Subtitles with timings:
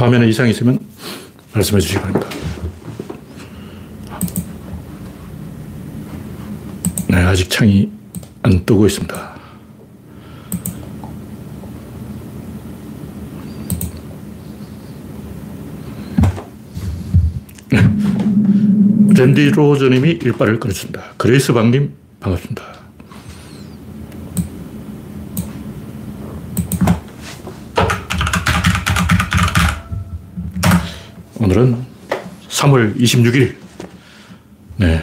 [0.00, 0.78] 화면에 이상이 있으면
[1.52, 2.26] 말씀해 주시기 바랍니다.
[7.08, 7.90] 네, 아직 창이
[8.42, 9.40] 안 뜨고 있습니다.
[17.72, 17.78] 네.
[19.18, 21.02] 랜디 로저님이 일빠를 끊었습니다.
[21.18, 22.79] 그레이스 방님 반갑습니다.
[31.60, 31.84] 오늘은
[32.48, 33.54] 3월 26일.
[34.78, 35.02] 네.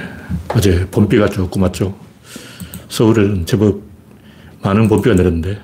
[0.49, 1.95] 어제 봄비가 조금 왔죠.
[2.89, 3.81] 서울에는 제법
[4.63, 5.61] 많은 봄비가 내렸는데,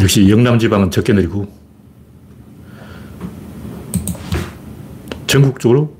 [0.00, 1.50] 역시 영남 지방은 적게 내리고,
[5.26, 5.96] 전국적으로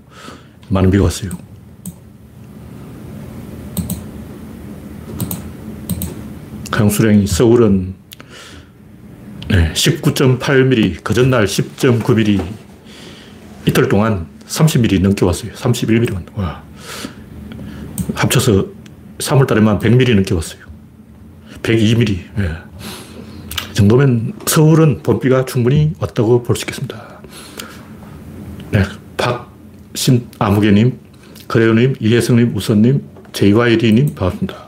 [0.69, 1.31] 많은 비가 왔어요.
[6.71, 7.95] 강수량이 서울은
[9.49, 12.64] 네, 19.8mm, 그 전날 10.9mm,
[13.67, 15.53] 이틀 동안 30mm 넘게 왔어요.
[15.53, 16.37] 31mm.
[16.37, 16.63] 와.
[18.15, 18.67] 합쳐서
[19.19, 20.61] 3월 달에만 100mm 넘게 왔어요.
[21.63, 22.11] 102mm.
[22.39, 22.57] 예.
[23.71, 27.21] 이 정도면 서울은 봄비가 충분히 왔다고 볼 수 있겠습니다.
[28.71, 28.83] 네.
[29.17, 30.99] 박신 아무개님,
[31.49, 34.65] 그래요님, 이혜성님, 우선님, JYD님, 반갑습니다.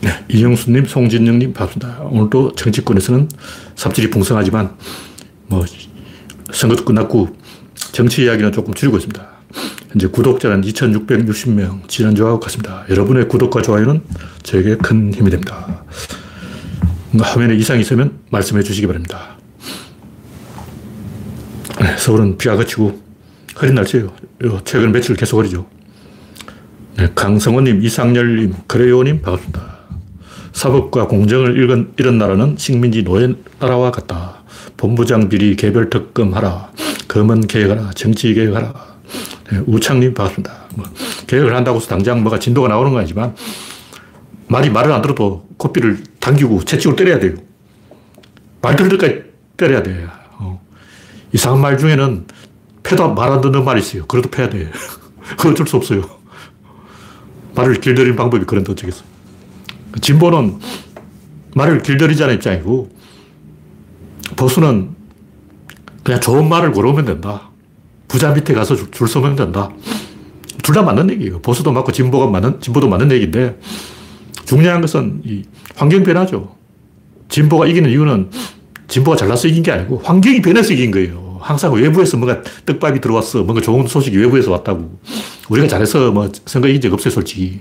[0.00, 2.00] 네, 이영수님, 송진영님, 반갑습니다.
[2.10, 3.28] 오늘도 정치권에서는
[3.76, 4.74] 삽질이 풍성하지만,
[5.46, 5.64] 뭐,
[6.52, 7.36] 선거도 끝났고,
[7.92, 9.24] 정치 이야기는 조금 줄이고 있습니다.
[9.90, 12.84] 현재 구독자는 2,660명, 지난주와 같습니다.
[12.90, 14.02] 여러분의 구독과 좋아요는
[14.42, 15.84] 저에게 큰 힘이 됩니다.
[17.16, 19.36] 화면에 이상이 있으면 말씀해 주시기 바랍니다.
[21.80, 23.00] 네, 서울은 비가 그치고
[23.54, 24.12] 흐린 날씨예요.
[24.64, 25.68] 최근 며칠 계속 흐리죠.
[26.96, 29.73] 네, 강성호님, 이상열님, 그래요님 반갑습니다.
[30.54, 34.42] 사법과 공정을 잃은, 잃은 나라는 식민지 노예 나라와 같다.
[34.76, 36.70] 본부장 비리 개별 특검하라.
[37.08, 37.90] 검은 개혁하라.
[37.94, 38.72] 정치 개혁하라.
[39.50, 40.52] 네, 우창님 반갑습니다.
[40.76, 40.86] 뭐,
[41.26, 43.34] 개혁을 한다고 해서 당장 뭐가 진도가 나오는 건 아니지만
[44.46, 47.34] 말이 말을 안 들어도 코피를 당기고 채찍으로 때려야 돼요.
[48.62, 49.22] 말 들을 때까지
[49.56, 50.06] 때려야 돼.
[50.38, 50.60] 어.
[51.32, 52.26] 이상한 말 중에는
[52.84, 54.06] 패도 말 안 듣는 말이 있어요.
[54.06, 54.70] 그래도 패야 돼.
[55.44, 56.02] 어쩔 수 없어요.
[57.56, 59.04] 말을 길들이는 방법이 그런 데 어쩌겠어.
[60.00, 60.58] 진보는
[61.54, 62.90] 말을 길들이자는 입장이고,
[64.36, 64.90] 보수는
[66.02, 67.50] 그냥 좋은 말을 고르면 된다.
[68.08, 69.70] 부자 밑에 가서 줄, 줄 서면 된다.
[70.62, 71.40] 둘 다 맞는 얘기예요.
[71.40, 73.58] 보수도 맞고 진보가 맞는, 진보도 맞는 얘기인데,
[74.46, 75.42] 중요한 것은 이
[75.76, 76.54] 환경 변화죠.
[77.28, 78.30] 진보가 이기는 이유는
[78.88, 81.38] 진보가 잘나서 이긴 게 아니고 환경이 변해서 이긴 거예요.
[81.40, 83.42] 항상 외부에서 뭔가 떡밥이 들어왔어.
[83.42, 84.98] 뭔가 좋은 소식이 외부에서 왔다고.
[85.48, 87.60] 우리가 잘해서 뭐 선거 이긴 적 없어요, 솔직히.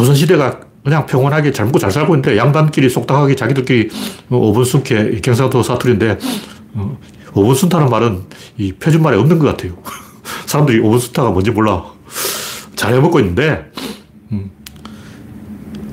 [0.00, 3.90] 조선시대가 그냥 평온하게 잘 먹고 잘 살고 있는데 양반끼리 속닥하게 자기들끼리
[4.30, 6.18] 5분 순케 경상도 사투리인데
[7.32, 8.22] 5분 순타는 말은
[8.56, 9.76] 이 표준말에 없는 것 같아요.
[10.46, 11.84] 사람들이 5분 순타가 뭔지 몰라.
[12.76, 13.70] 잘 해먹고 있는데
[14.32, 14.50] 음,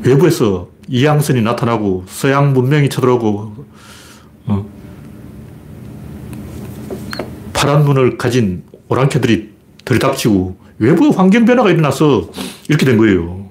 [0.04, 3.66] 외부에서 이양선이 나타나고 서양 문명이 쳐들어오고
[4.46, 4.66] 어,
[7.52, 9.50] 파란 눈을 가진 오랑캐들이
[9.84, 12.30] 들이닥치고 외부 환경 변화가 일어나서
[12.70, 13.47] 이렇게 된 거예요.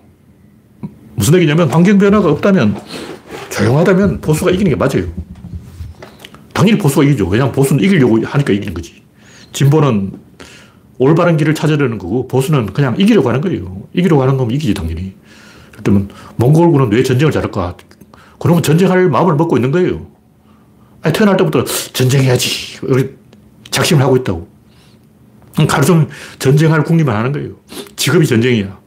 [1.16, 2.81] 무슨 얘기냐면 환경 변화가 없다면
[3.50, 5.06] 조용하다면 보수가 이기는 게 맞아요.
[6.53, 7.27] 당연히 보수가 이기죠.
[7.27, 9.03] 왜냐하면 보수는 이기려고 하니까 이기는 거지.
[9.53, 10.12] 진보는
[10.99, 13.82] 올바른 길을 찾으려는 거고 보수는 그냥 이기려고 하는 거예요.
[13.93, 15.15] 이기려고 하는 거면 이기지 당연히.
[15.82, 17.77] 그러면 몽골군은 왜 전쟁을 잘할까?
[18.38, 20.06] 그러면 전쟁할 마음을 먹고 있는 거예요.
[21.03, 22.78] 아니, 태어날 때부터 전쟁해야지.
[23.71, 24.48] 작심을 하고 있다고.
[25.87, 27.50] 종일 전쟁할 궁리만 하는 거예요.
[27.97, 28.78] 직업이 전쟁이야.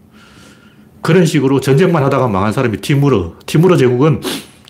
[1.01, 3.31] 그런 식으로 전쟁만 하다가 망한 사람이 티무르.
[3.45, 4.21] 티무르 제국은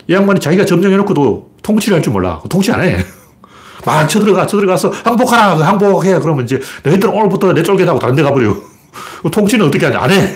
[0.07, 2.41] 이 양반이 자기가 점령해놓고도 통치를 할 줄 몰라.
[2.49, 2.97] 통치 안 해.
[3.85, 6.19] 막 쳐들어가, 쳐들어가서 항복하라, 항복해.
[6.19, 8.55] 그러면 이제 너희들은 오늘부터 내 쫄깃하고 다른 데 가버려.
[9.31, 9.99] 통치는 어떻게 하냐?
[9.99, 10.35] 안 해.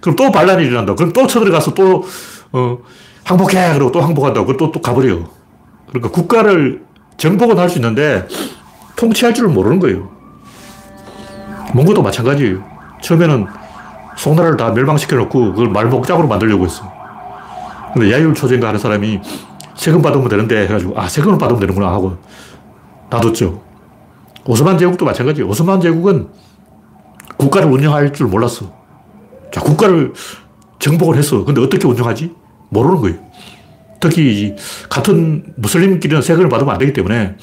[0.00, 0.94] 그럼 또 반란이 일어난다.
[0.94, 2.04] 그럼 또 쳐들어가서 또,
[2.52, 2.78] 어,
[3.24, 3.72] 항복해.
[3.74, 4.46] 그리고 또 항복한다고.
[4.46, 5.28] 그럼 또, 또 가버려.
[5.88, 6.82] 그러니까 국가를
[7.16, 8.26] 정복은 할 수 있는데
[8.96, 10.10] 통치할 줄을 모르는 거예요.
[11.74, 12.64] 몽고도 마찬가지예요.
[13.02, 13.46] 처음에는
[14.18, 16.92] 송나라를 다 멸망시켜 놓고 그걸 말목장으로 만들려고 했어.
[17.94, 19.20] 근데 야율 초전가 하는 사람이
[19.76, 22.16] 세금 받으면 되는데 해가지고 아, 세금을 받으면 되는구나 하고
[23.10, 23.62] 놔뒀죠.
[24.44, 25.48] 오스만 제국도 마찬가지예요.
[25.48, 26.28] 오스만 제국은
[27.36, 28.72] 국가를 운영할 줄 몰랐어.
[29.52, 30.12] 자, 국가를
[30.80, 31.44] 정복을 했어.
[31.44, 32.34] 근데 어떻게 운영하지?
[32.70, 33.16] 모르는 거예요.
[34.00, 34.54] 특히
[34.90, 37.36] 같은 무슬림끼리는 세금을 받으면 안 되기 때문에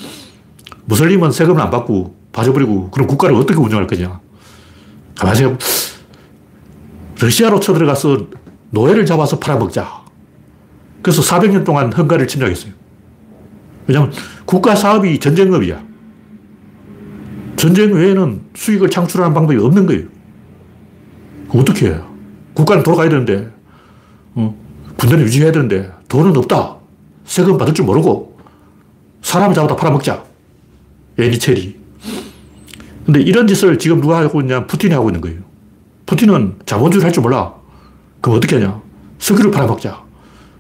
[0.86, 4.20] 무슬림은 세금을 안 받고 봐줘버리고 그럼 국가를 어떻게 운영할 거냐.
[5.16, 5.60] 가만히 생각
[7.20, 8.28] 러시아로 쳐들어가서
[8.72, 10.04] 노예를 잡아서 팔아먹자.
[11.02, 12.74] 그래서 400년 동안 헝가리를 침략했어요.
[13.88, 14.14] 왜냐하면
[14.46, 15.84] 국가 사업이 전쟁업이야.
[17.56, 20.04] 전쟁 외에는 수익을 창출하는 방법이 없는 거예요.
[21.50, 22.14] 어떻게 해요?
[22.54, 23.50] 국가는 돌아가야 되는데,
[24.34, 24.56] 어,
[24.98, 26.78] 군대는 유지해야 되는데, 돈은 없다.
[27.26, 28.38] 세금 받을 줄 모르고,
[29.22, 30.24] 사람을 잡아다 팔아먹자.
[31.18, 31.80] 애니체리.
[33.06, 34.66] 근데 이런 짓을 지금 누가 하고 있냐?
[34.66, 35.40] 푸틴이 하고 있는 거예요.
[36.06, 37.54] 푸틴은 자본주의를 할 줄 몰라.
[38.22, 38.82] 그럼 어떻게 하냐?
[39.20, 40.04] 석유를 팔아먹자.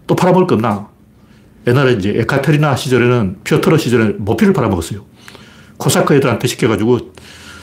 [0.08, 0.88] 또 팔아먹을 거 없나?
[1.68, 5.02] 옛날에 이제 에카테리나 시절에는 표트르 시절에 모피를 팔아먹었어요.
[5.78, 7.12] 코사크 애들한테 시켜가지고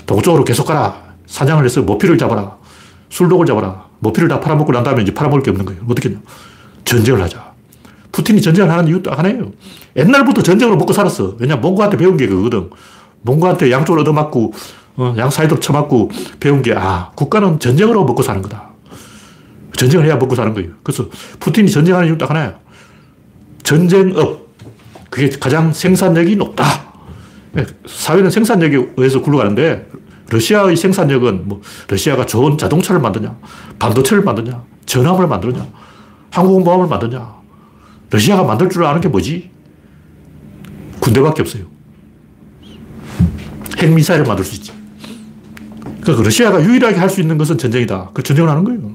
[0.06, 1.00] 동쪽으로 계속 가라.
[1.26, 2.56] 사냥을 해서 모피를 잡아라.
[3.10, 3.86] 술독을 잡아라.
[4.00, 5.82] 모피를 다 팔아먹고 난 다음에 이제 팔아먹을 게 없는 거예요.
[5.88, 6.20] 어떻게 했냐?
[6.84, 7.52] 전쟁을 하자.
[8.10, 9.52] 푸틴이 전쟁을 하는 이유도 하나예요.
[9.96, 11.36] 옛날부터 전쟁으로 먹고 살았어.
[11.38, 12.70] 왜냐 몽고한테 배운 게 그거거든.
[13.22, 14.52] 몽고한테 양쪽을 얻어맞고,
[14.96, 16.10] 어, 양 사이도 쳐맞고
[16.40, 18.70] 배운 게, 아, 국가는 전쟁으로 먹고 사는 거다.
[19.76, 20.70] 전쟁을 해야 먹고 사는 거예요.
[20.82, 21.08] 그래서
[21.40, 22.58] 푸틴이 전쟁하는 이유도 하나야.
[23.62, 24.42] 전쟁업.
[25.10, 26.64] 그게 가장 생산력이 높다.
[27.86, 29.88] 사회는 생산력에 의해서 굴러가는데
[30.30, 33.36] 러시아의 생산력은 뭐 러시아가 좋은 자동차를 만드냐,
[33.78, 35.66] 반도체를 만드냐, 전함을 만드냐,
[36.30, 37.34] 항공모함을 만드냐.
[38.10, 39.50] 러시아가 만들 줄 아는 게 뭐지?
[41.00, 41.64] 군대밖에 없어요.
[43.78, 44.81] 핵미사일을 만들 수 있지.
[46.02, 48.10] 그러니까 러시아가 유일하게 할 수 있는 것은 전쟁이다.
[48.12, 48.92] 그 전쟁을 하는 거예요.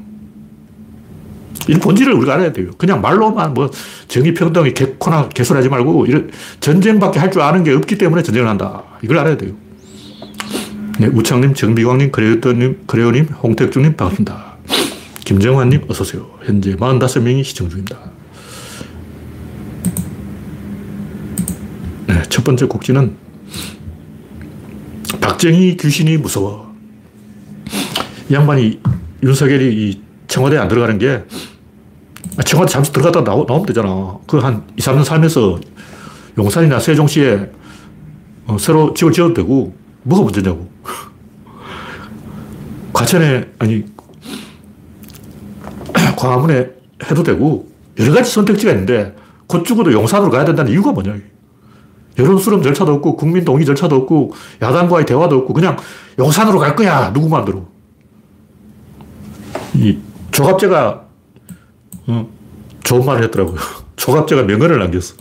[1.69, 2.71] 이 본질을 우리가 알아야 돼요.
[2.77, 3.69] 그냥 말로만 뭐
[4.07, 8.83] 정의 평등이 개코나 개소리하지 말고 이런 전쟁밖에 할 줄 아는 게 없기 때문에 전쟁을 한다.
[9.01, 9.51] 이걸 알아야 돼요.
[10.99, 14.57] 네, 우창님, 정비광님, 그레오님, 그레오님, 홍택중님 반갑습니다.
[15.25, 16.27] 김정환님 어서 오세요.
[16.43, 17.97] 현재 45명이 시청 중입니다.
[22.07, 23.15] 네, 첫 번째 곡지는
[25.19, 26.66] 박정희 귀신이 무서워.
[28.29, 28.79] 이 양반이
[29.23, 31.23] 윤석열이 이 청와대에 안 들어가는 게
[32.37, 34.17] 아, 청와대 잠시 들어갔다 나오, 나오면 되잖아.
[34.27, 35.59] 그 한 2, 3년 살면서
[36.37, 37.51] 용산이나 세종시에
[38.45, 40.69] 어, 새로 집을 지어도 되고, 뭐가 문제냐고.
[42.93, 43.83] 과천에, 아니,
[46.15, 46.69] 광화문에
[47.09, 47.67] 해도 되고,
[47.99, 49.13] 여러 가지 선택지가 있는데,
[49.47, 51.17] 곧 죽어도 용산으로 가야 된다는 이유가 뭐냐.
[52.19, 54.31] 여론 수렴 절차도 없고, 국민 동의 절차도 없고,
[54.61, 55.75] 야당과의 대화도 없고, 그냥
[56.17, 57.11] 용산으로 갈 거야.
[57.11, 57.67] 누구 마음대로.
[59.77, 59.97] 이
[60.31, 61.05] 조갑제가
[62.07, 62.29] 어,
[62.83, 63.57] 좋은 말을 했더라고요.
[63.95, 65.15] 조갑제가 명언을 남겼어.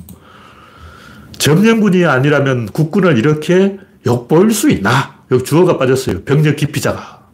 [1.39, 5.17] 점령군이 아니라면 국군을 이렇게 욕볼 수 있나?
[5.31, 6.23] 여기 주어가 빠졌어요.
[6.25, 7.27] 병력 기피자가.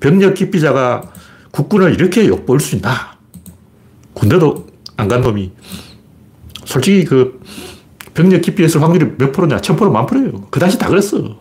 [0.00, 1.02] 병력 기피자가
[1.50, 3.16] 국군을 이렇게 욕볼 수 있나?
[4.14, 4.66] 군대도
[4.96, 5.52] 안 간 놈이.
[6.64, 7.40] 솔직히 그
[8.14, 9.60] 병력 기피했을 확률이 몇 프로냐?
[9.60, 10.46] 천 프로, 만 프로예요.
[10.50, 11.36] 그 당시 다 그랬어.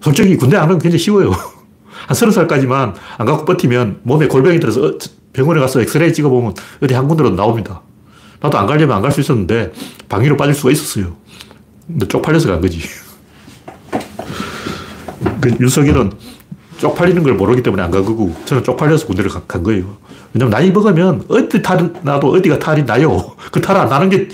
[0.00, 1.32] 솔직히 군대 안 가면 굉장히 쉬워요.
[2.06, 4.98] 한 서른 살까지만 안 갖고 버티면 몸에 골병이 들어서 어,
[5.32, 7.82] 병원에 가서 엑스레이 찍어보면 어디 한 군데로 나옵니다.
[8.40, 9.72] 나도 안 가려면 안 갈 수 있었는데
[10.08, 11.16] 방위로 빠질 수가 있었어요.
[11.86, 12.80] 근데 쪽팔려서 간 거지.
[15.40, 16.12] 그 윤석열은
[16.78, 19.96] 쪽팔리는 걸 모르기 때문에 안 간 거고 저는 쪽팔려서 군대를 가, 간 거예요.
[20.32, 23.34] 왜냐면 나이 먹으면 어디 탈 나도 어디가 탈이 나요.
[23.52, 24.28] 그 탈 안 나는 게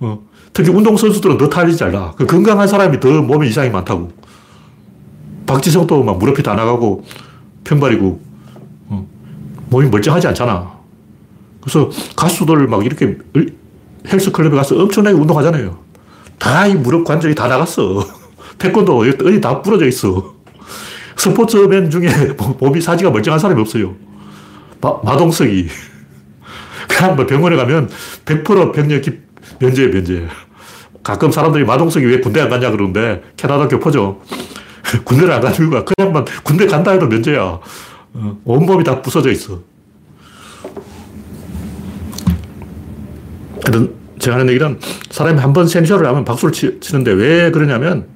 [0.00, 0.18] 어,
[0.52, 2.12] 특히 운동선수들은 더 탈이 잘 나.
[2.16, 4.10] 그 건강한 사람이 더 몸에 이상이 많다고.
[5.46, 7.04] 박지성도 막 무릎이 다 나가고
[7.64, 8.20] 평발이고
[8.88, 9.06] 어,
[9.70, 10.72] 몸이 멀쩡하지 않잖아.
[11.60, 13.18] 그래서 가수들 막 이렇게
[14.06, 15.78] 헬스클럽에 가서 엄청나게 운동하잖아요.
[16.38, 18.06] 다 이 무릎 관절이 다 나갔어.
[18.58, 20.34] 태권도 어디 다 부러져 있어.
[21.16, 22.08] 스포츠맨 중에
[22.58, 23.94] 몸이 사지가 멀쩡한 사람이 없어요.
[24.80, 25.68] 마, 마동석이.
[26.88, 27.88] 그냥 뭐 병원에 가면
[28.24, 29.02] 100% 병력
[29.58, 30.26] 면제, 면제.
[31.02, 34.20] 가끔 사람들이 마동석이 왜 군대 안 갔냐 그러는데 캐나다 교포죠.
[35.04, 37.42] 군대를 안 가는 이유가 그냥만 군대 간다 해도 면제야.
[37.42, 39.60] 어, 온몸이 다 부서져 있어.
[43.64, 44.78] 하여튼 제가 하는 얘기는
[45.10, 48.06] 사람이 한 번 생쇼를 하면 박수를 치, 치는데 왜 그러냐면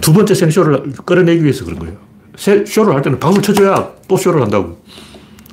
[0.00, 1.96] 두 번째 생쇼를 끌어내기 위해서 그런 거예요.
[2.36, 4.82] 세, 쇼를 할 때는 박수를 쳐줘야 또 쇼를 한다고.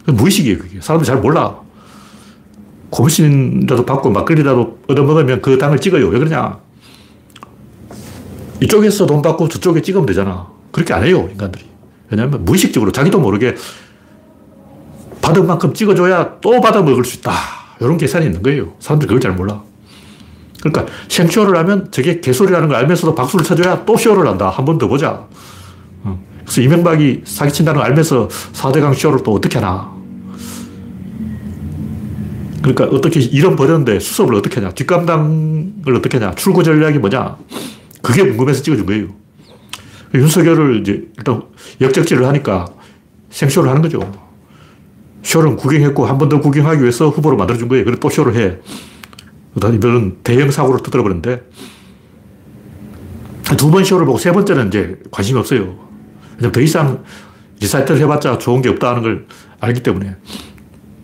[0.08, 0.82] 무의식이에요, 그게.
[0.82, 1.56] 사람들이 잘 몰라.
[2.90, 6.08] 고무신이라도 받고 막걸리라도 얻어먹으면 그 당을 찍어요.
[6.10, 6.60] 왜 그러냐?
[8.62, 10.48] 이쪽에서 돈 받고 저쪽에 찍으면 되잖아.
[10.72, 11.66] 그렇게 안 해요, 인간들이.
[12.10, 13.56] 왜냐하면 무의식적으로 자기도 모르게
[15.22, 17.32] 받은 만큼 찍어줘야 또 받아 먹을 수 있다.
[17.80, 18.74] 이런 계산이 있는 거예요.
[18.80, 19.62] 사람들이 그걸 잘 몰라.
[20.62, 24.50] 그러니까 생쇼를 하면 저게 개소리라는 걸 알면서도 박수를 쳐줘야 또 쇼를 한다.
[24.50, 25.26] 한 번 더 보자.
[26.04, 26.20] 어.
[26.44, 29.92] 그래서 이명박이 사기친다는 걸 알면서 4대강 쇼를 또 어떻게 하나.
[32.62, 34.72] 그러니까 어떻게 이런 버렸는데 수습을 어떻게 하냐.
[34.74, 36.36] 뒷감당을 어떻게 하냐.
[36.36, 37.38] 출구 전략이 뭐냐.
[38.02, 39.08] 그게 궁금해서 찍어준 거예요.
[40.14, 41.42] 윤석열을 이제 일단
[41.80, 42.66] 역적질을 하니까
[43.30, 44.00] 생쇼를 하는 거죠.
[45.24, 47.86] 쇼는 구경했고 한 번 더 구경하기 위해서 후보로 만들어준 거예요.
[47.86, 48.58] 그래서 또 쇼를 해.
[49.56, 51.44] 이번은 대형 사고를 터뜨려버렸는데
[53.58, 55.78] 두 번 쇼를 보고 세 번째는 이제 관심이 없어요.
[56.52, 57.04] 더 이상
[57.60, 59.28] 리사이틀을 해봤자 좋은 게 없다는 걸
[59.60, 60.16] 알기 때문에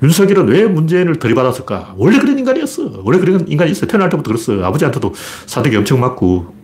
[0.02, 1.94] 윤석열은 왜 문재인을 들이받았을까?
[1.98, 3.02] 원래 그런 인간이었어.
[3.04, 3.86] 원래 그런 인간이 있어.
[3.86, 4.64] 태어날 때부터 그랬어.
[4.64, 5.14] 아버지한테도
[5.46, 6.56] 사대기 엄청 맞고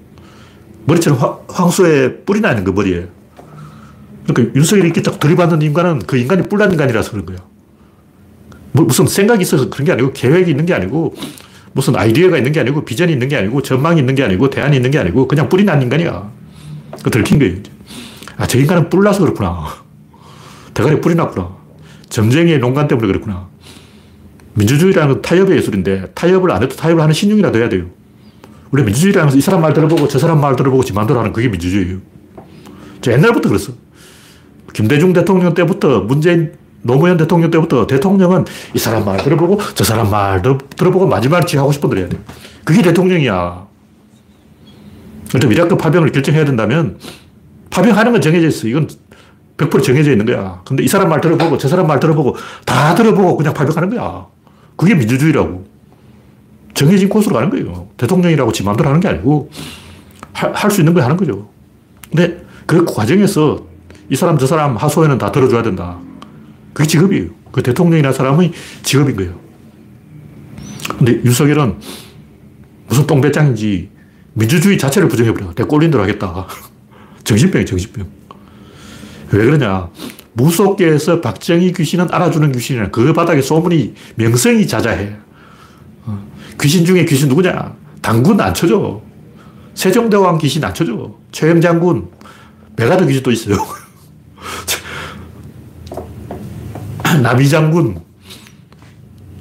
[0.86, 3.08] 머리처럼 화, 황소에 뿔이 나 있는 거 머리에.
[4.28, 7.38] 그러니까 윤석열이 이렇게 딱 들이받는 인간은 그 인간이 뿔난 인간이라서 그런 거야.
[8.72, 11.14] 뭐 무슨 생각이 있어서 그런 게 아니고 계획이 있는 게 아니고
[11.74, 14.92] 무슨 아이디어가 있는 게 아니고 비전이 있는 게 아니고 전망이 있는 게 아니고 대안이 있는
[14.92, 16.32] 게 아니고 그냥 뿔이 난 인간이야.
[17.04, 17.58] 그 들킨 거예요.
[18.38, 19.68] 아, 저 인간은 뿔 나서 그렇구나.
[20.74, 21.56] 대가리 뿔이 났구나.
[22.10, 23.48] 점쟁이의 농간 때문에 그렇구나.
[24.56, 27.86] 민주주의라는 건 타협의 예술인데 타협을 안 해도 타협을 하는 시늉이라도 해야 돼요.
[28.74, 31.48] 원래 민주주의라는 것은 이 사람 말 들어보고 저 사람 말 들어보고 지 마음대로 하는 그게
[31.48, 32.00] 민주주의예요.
[33.02, 33.72] 저 옛날부터 그랬어.
[34.74, 40.42] 김대중 대통령 때부터 문재인 노무현 대통령 때부터 대통령은 이 사람 말 들어보고 저 사람 말
[40.42, 42.18] 들어보고 마지막에 지 하고 싶은 대로 해야 돼.
[42.64, 43.68] 그게 대통령이야.
[45.30, 46.98] 그런데 이라크 파병을 결정해야 된다면
[47.70, 48.68] 파병하는 건 정해져 있어.
[48.68, 48.88] 이건
[49.58, 50.62] 100% 정해져 있는 거야.
[50.66, 54.26] 근데 이 사람 말 들어보고 저 사람 말 들어보고 다 들어보고 그냥 파병하는 거야.
[54.76, 55.73] 그게 민주주의라고.
[56.74, 57.88] 정해진 코스로 가는 거예요.
[57.98, 59.50] 대통령이라고 지 마음대로 하는 게 아니고
[60.34, 61.50] 할 수 있는 거 하는 거죠.
[62.10, 63.66] 근데 그 과정에서
[64.10, 66.00] 이 사람 저 사람 하소연은 다 들어줘야 된다.
[66.74, 67.30] 그게 직업이에요.
[67.52, 68.52] 그 대통령이나 사람의
[68.82, 69.40] 직업인 거예요.
[70.98, 71.76] 근데 윤석열은
[72.88, 73.90] 무슨 똥배짱인지
[74.34, 75.54] 민주주의 자체를 부정해버려.
[75.54, 76.48] 내가 꼴린 대로 하겠다.
[77.24, 78.08] 정신병이 정신병.
[79.32, 79.90] 왜 그러냐.
[80.34, 85.23] 무속계에서 박정희 귀신은 알아주는 귀신이라 그 바닥에 소문이 명성이 자자해.
[86.54, 86.58] 어.
[86.62, 87.76] 귀신 중에 귀신 누구냐?
[88.02, 89.02] 단군 안 쳐줘.
[89.74, 91.16] 세종대왕 귀신 안 쳐줘.
[91.32, 92.10] 최영 장군,
[92.76, 93.58] 맥아더 귀신도 있어요.
[97.22, 98.00] 남이 장군,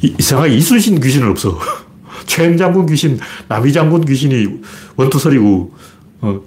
[0.00, 1.58] 이상하게 이순신 귀신은 없어.
[2.26, 4.60] 최영 장군 귀신, 나비 장군 귀신이
[4.96, 5.74] 원투설이고,
[6.22, 6.40] 어,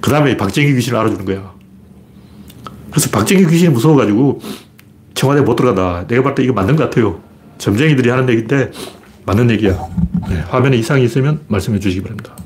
[0.00, 1.52] 그 다음에 박정희 귀신을 알아주는 거야.
[2.90, 4.40] 그래서 박정희 귀신이 무서워가지고
[5.14, 6.06] 청와대 못 들어간다.
[6.06, 7.20] 내가 봤을 때 이거 맞는 것 같아요.
[7.58, 8.70] 점쟁이들이 하는 얘기인데
[9.26, 9.78] 맞는 얘기야.
[10.28, 12.36] 네, 화면에 이상이 있으면 말씀해 주시기 바랍니다.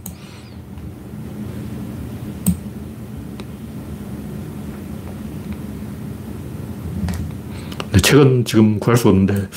[7.93, 9.49] 네, 책은 지금 구할 수 없는데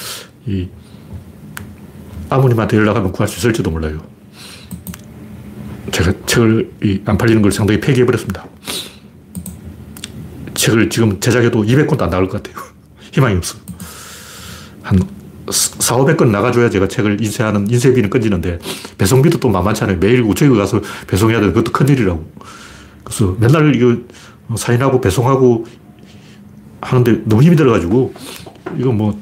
[0.46, 0.68] 이
[2.30, 4.02] 아버님한테 연락하면 구할 수 있을지도 몰라요.
[5.92, 8.46] 제가 책을 안 팔리는 걸 상당히 폐기해버렸습니다.
[10.54, 12.64] 책을 지금 제작해도 200권도 안 나올 것 같아요.
[13.12, 13.58] 희망이 없어.
[14.84, 15.00] 한
[15.52, 18.60] 4, 500권 나가줘야 제가 책을 인쇄하는, 인쇄비는 끊지는데,
[18.98, 19.98] 배송비도 또 만만치 않아요.
[19.98, 22.32] 매일 우체국 가서 배송해야 되는 그것도 큰일이라고.
[23.04, 23.96] 그래서 맨날 이거
[24.56, 25.66] 사인하고 배송하고
[26.82, 28.14] 하는데 너무 힘이 들어가지고,
[28.78, 29.18] 이거 뭐,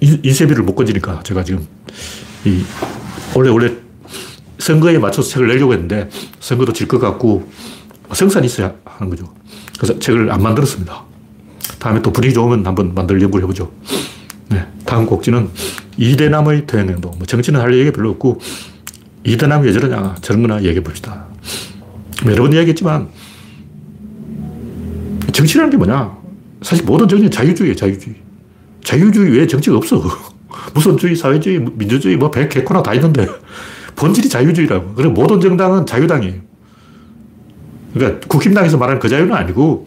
[0.00, 1.66] 인쇄비를 못 건지니까 제가 지금,
[2.44, 2.62] 이,
[3.34, 3.72] 원래, 원래
[4.58, 6.08] 선거에 맞춰서 책을 내려고 했는데,
[6.40, 7.48] 선거도 질 것 같고,
[8.12, 9.32] 성산이 있어야 하는 거죠.
[9.76, 11.02] 그래서 책을 안 만들었습니다.
[11.80, 13.72] 다음에 또 분위기 좋으면 한번 만들 연구를 해보죠.
[14.50, 15.48] 네, 다음 곡지는
[15.96, 17.12] 이대남의 퇴행행동.
[17.16, 18.40] 뭐 정치는 할 얘기 별로 없고,
[19.24, 21.26] 이대남이 왜 저러냐, 저런 얘기해 봅시다.
[22.26, 23.08] 여러 번 이야기했지만,
[25.32, 26.16] 정치라는 게 뭐냐?
[26.62, 28.16] 사실 모든 정치는 자유주의예요, 자유주의.
[28.82, 30.02] 자유주의 외에 정치가 없어.
[30.74, 33.26] 무선주의, 사회주의, 민주주의, 뭐, 백, 개코나 다 있는데,
[33.96, 34.94] 본질이 자유주의라고.
[34.94, 36.54] 그리고 모든 정당은 자유당이에요.
[37.94, 39.86] 그러니까 국힘당에서 말하는 그 자유는 아니고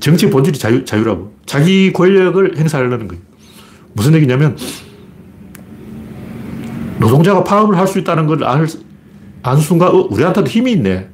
[0.00, 1.32] 정치 본질이 자유, 자유라고.
[1.46, 3.22] 자기 권력을 행사하려는 거예요.
[3.94, 4.56] 무슨 얘기냐면
[6.98, 8.66] 노동자가 파업을 할 수 있다는 걸 알,
[9.42, 11.08] 안 순간, 어, 우리한테도 힘이 있네.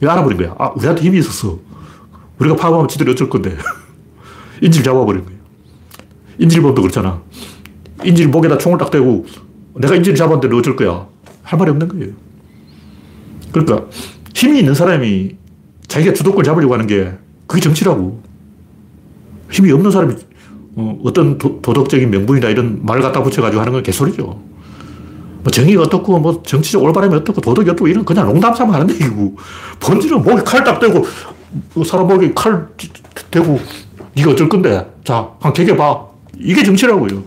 [0.00, 0.54] 이거 알아버린 거야.
[0.58, 1.58] 아, 우리한테 힘이 있었어.
[2.38, 3.56] 우리가 파업하면 지들이 어쩔 건데.
[4.62, 5.38] 인질 잡아버린 거예요.
[6.38, 7.22] 인질범도 그렇잖아.
[8.04, 9.26] 인질 목에다 총을 딱 대고
[9.76, 11.06] 내가 인질 잡았는데 어쩔 거야.
[11.42, 12.12] 할 말이 없는 거예요.
[13.52, 13.86] 그러니까
[14.34, 15.36] 힘이 있는 사람이
[15.86, 17.12] 자기가 주도권 잡으려고 하는 게
[17.46, 18.22] 그게 정치라고.
[19.50, 20.14] 힘이 없는 사람이
[20.78, 24.24] 어, 떤 도, 덕적인 명분이나 이런 말 갖다 붙여가지고 하는 건 개소리죠.
[24.24, 29.36] 뭐 정의가 어떻고, 뭐 정치적 올바름이 어떻고, 도덕이 어떻고, 이런 그냥 농담 삼아 하는 얘기고,
[29.80, 31.04] 본질은 목에 칼 딱 대고,
[31.74, 32.68] 그 사람 목에 칼
[33.30, 33.58] 대고,
[34.14, 36.06] 네가 어쩔 건데, 자, 한 개겨봐.
[36.38, 37.24] 이게 정치라고요.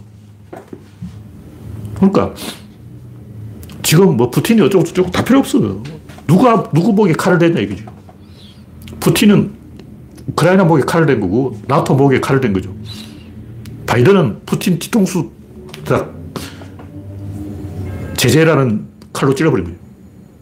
[1.96, 2.34] 그러니까,
[3.84, 5.60] 지금 뭐 푸틴이 어쩌고 저쩌고 다 필요 없어.
[6.26, 7.84] 누가, 누구 목에 칼을 대냐 이거지.
[9.02, 9.52] 푸틴은
[10.28, 12.74] 우크라이나 목에 칼을 댄 거고 나토 목에 칼을 댄 거죠.
[13.92, 15.30] 바이든은 푸틴 뒤통수
[15.84, 16.14] 딱
[18.16, 19.76] 제재라는 칼로 찔러버린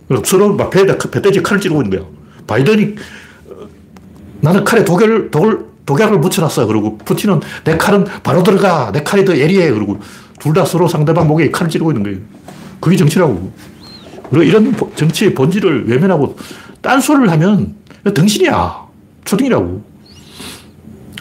[0.08, 0.24] 거예요.
[0.24, 2.08] 서로 막 배에다, 배때지 칼을 찌르고 있는 거야.
[2.46, 2.96] 바이든이
[3.50, 3.68] 어,
[4.42, 6.68] 나는 칼에 독을, 독을, 독약을 묻혀놨어.
[6.68, 8.92] 그리고 푸틴은 내 칼은 바로 들어가.
[8.92, 9.72] 내 칼이 더 예리해.
[9.72, 10.00] 그리고
[10.40, 12.20] 둘 다 서로 상대방 목에 칼을 찌르고 있는 거예요.
[12.80, 13.52] 그게 정치라고.
[14.30, 16.38] 그리고 이런 정치의 본질을 외면하고
[16.82, 17.76] 딴소리를 하면
[18.14, 18.88] 등신이야.
[19.26, 19.84] 초딩이라고.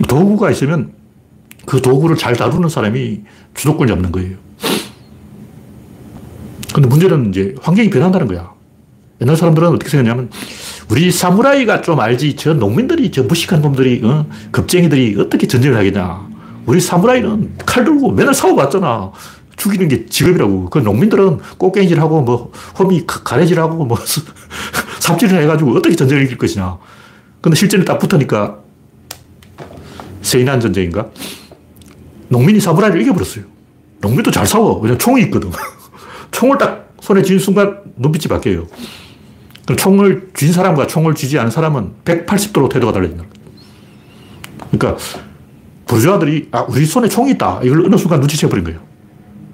[0.07, 0.98] 도구가 있으면
[1.69, 3.21] 그 도구를 잘 다루는 사람이
[3.53, 4.39] 주도권을 잡는 거예요.
[6.73, 8.51] 근데 문제는 이제 환경이 변한다는 거야.
[9.21, 10.31] 옛날 사람들은 어떻게 생각하냐면
[10.91, 14.25] 우리 사무라이가 좀 알지 저 농민들이 저 무식한 놈들이 어?
[14.51, 16.27] 겁쟁이들이 어떻게 전쟁을 하겠냐.
[16.65, 19.13] 우리 사무라이는 칼 들고 맨날 싸워봤잖아.
[19.57, 20.71] 죽이는 게 직업이라고.
[20.71, 23.99] 그 농민들은 꽃갱이질하고 뭐 호미 가래질하고 뭐
[25.01, 26.79] 삽질을 해가지고 어떻게 전쟁을 이길 것이냐.
[27.43, 28.57] 근데 실전에 딱 붙으니까
[30.23, 31.09] 세인한 전쟁인가?
[32.29, 33.45] 농민이 사무라이를 이겨버렸어요.
[34.01, 34.77] 농민도 잘 싸워.
[34.79, 35.51] 왜냐면 총이 있거든.
[36.31, 38.67] 총을 딱 손에 쥔 순간 눈빛이 바뀌어요.
[39.65, 43.25] 그럼 총을 쥔 사람과 총을 쥐지 않은 사람은 180도로 태도가 달라진다.
[44.71, 44.97] 그러니까
[45.87, 47.61] 부르주아들이 아 우리 손에 총이 있다.
[47.63, 48.81] 이걸 어느 순간 눈치채버린 거예요.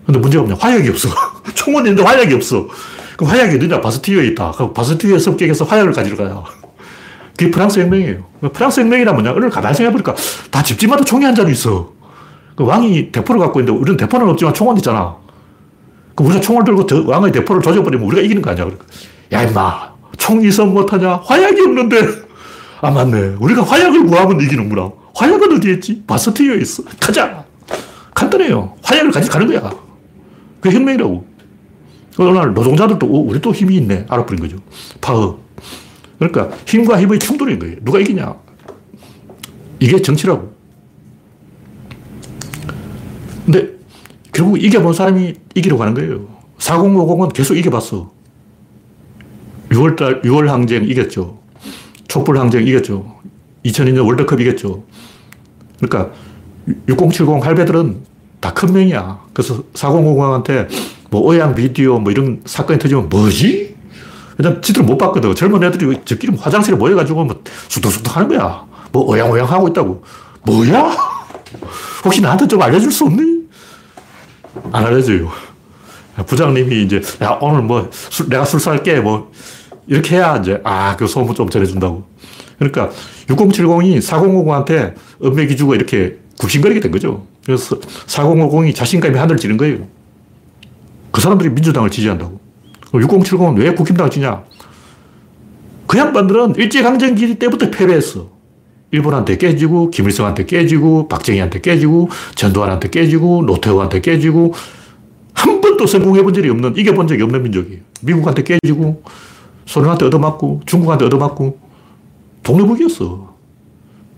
[0.04, 1.08] 근데 문제가 뭐냐 화약이 없어.
[1.54, 2.68] 총은 있는데 화약이 없어.
[3.16, 4.50] 그럼 화약이 어디냐 바스티유에 있다.
[4.52, 6.44] 그럼 바스티유의 습격에서 화약을 가지러 가요.
[7.36, 8.24] 그게 프랑스 혁명이에요.
[8.52, 10.14] 프랑스 혁명이라 뭐냐 오늘 가만히 생각해보니까
[10.50, 11.92] 다 집집마다 총이 한 잔 있어.
[12.56, 15.16] 그 왕이 대포를 갖고 있는데 우리는 대포는 없지만 총은 있잖아.
[16.14, 18.68] 그럼 우리가 총을 들고 왕의 대포를 조져버리면 우리가 이기는 거 아니야.
[19.32, 19.94] 야, 임마.
[20.16, 21.20] 총 있으면 못하냐?
[21.24, 21.96] 화약이 없는데.
[22.80, 23.36] 아, 맞네.
[23.40, 24.92] 우리가 화약을 구하면 이기는구나.
[25.14, 26.02] 화약은 어디에 있지?
[26.06, 26.84] 바스티유에 있어.
[27.00, 27.44] 가자.
[28.14, 28.74] 간단해요.
[28.82, 29.70] 화약을 가지 가는 거야.
[30.60, 31.26] 그게 혁명이라고.
[32.16, 34.06] 날 노동자들도, 오, 우리 또 힘이 있네.
[34.08, 34.56] 알아버린 거죠.
[35.00, 35.40] 파업.
[36.18, 37.76] 그러니까 힘과 힘의 충돌인 거예요.
[37.82, 38.36] 누가 이기냐.
[39.80, 40.53] 이게 정치라고.
[43.44, 43.68] 근데
[44.32, 46.26] 결국 이겨본 사람이 이기려고 하는 거예요.
[46.58, 48.10] 4050은 계속 이겨봤어.
[49.70, 51.38] 6월달, 6월 항쟁 이겼죠.
[52.08, 53.14] 촛불 항쟁 이겼죠.
[53.64, 54.84] 2002년 월드컵 이겼죠.
[55.80, 56.12] 그러니까
[56.88, 57.96] 6070 할배들은
[58.40, 59.20] 다 큰 명이야.
[59.32, 60.68] 그래서 4050한테
[61.10, 63.74] 뭐 오양 비디오 뭐 이런 사건이 터지면 뭐지?
[64.36, 65.34] 왜냐면 지들은 못 봤거든.
[65.34, 68.66] 젊은 애들이 저끼리 화장실에 모여가지고 뭐 쑥덕쑥덕 하는 거야.
[68.92, 70.02] 뭐 오양오양 하고 있다고.
[70.42, 70.94] 뭐야?
[72.04, 73.33] 혹시 나한테 좀 알려줄 수 없니?
[74.72, 75.30] 안 알려줘요.
[76.26, 79.32] 부장님이 이제, 야, 오늘 뭐, 술, 내가 술 살게, 뭐,
[79.86, 82.04] 이렇게 해야 이제, 아, 그 소문 좀 전해준다고.
[82.58, 82.90] 그러니까
[83.26, 87.26] 6070이 4050한테 은맥이 주고 이렇게 굽신거리게 된 거죠.
[87.44, 89.86] 그래서 4050이 자신감이 하늘 지는 거예요.
[91.10, 92.40] 그 사람들이 민주당을 지지한다고.
[92.92, 94.44] 6070은 왜 국힘당을 지냐?
[95.86, 98.33] 그 양반들은 일제강점기 때부터 패배했어.
[98.94, 104.54] 일본한테 깨지고, 김일성한테 깨지고, 박정희한테 깨지고, 전두환한테 깨지고, 노태우한테 깨지고,
[105.32, 107.80] 한 번도 성공해 본 적이 없는, 이겨본 적이 없는 민족이에요.
[108.02, 109.02] 미국한테 깨지고,
[109.66, 111.58] 소련한테 얻어맞고, 중국한테 얻어맞고,
[112.44, 113.34] 동네북이었어.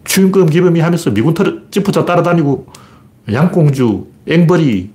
[0.04, 2.66] 추임금 기범이 하면서 미군 털, 찌푸자 따라다니고,
[3.32, 4.90] 양공주, 앵벌이,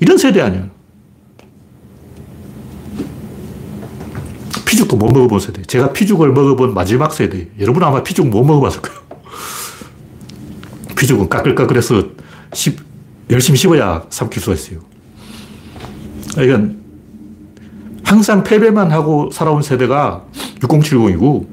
[0.00, 0.68] 이런 세대 아니야.
[4.72, 5.60] 피죽도 못 먹어본 세대.
[5.60, 7.46] 제가 피죽을 먹어본 마지막 세대.
[7.60, 9.00] 여러분 아마 피죽 못 먹어봤을 거예요.
[10.96, 12.02] 피죽은 까끌까끌해서
[12.54, 12.80] 씹,
[13.28, 14.80] 열심히 씹어야 삼킬 수가 있어요.
[16.42, 16.80] 이건
[18.02, 20.24] 항상 패배만 하고 살아온 세대가
[20.60, 21.46] 6070이고,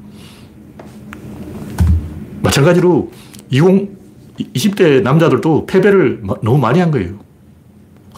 [2.42, 3.10] 마찬가지로
[3.50, 7.18] 20, 20대 남자들도 패배를 너무 많이 한 거예요.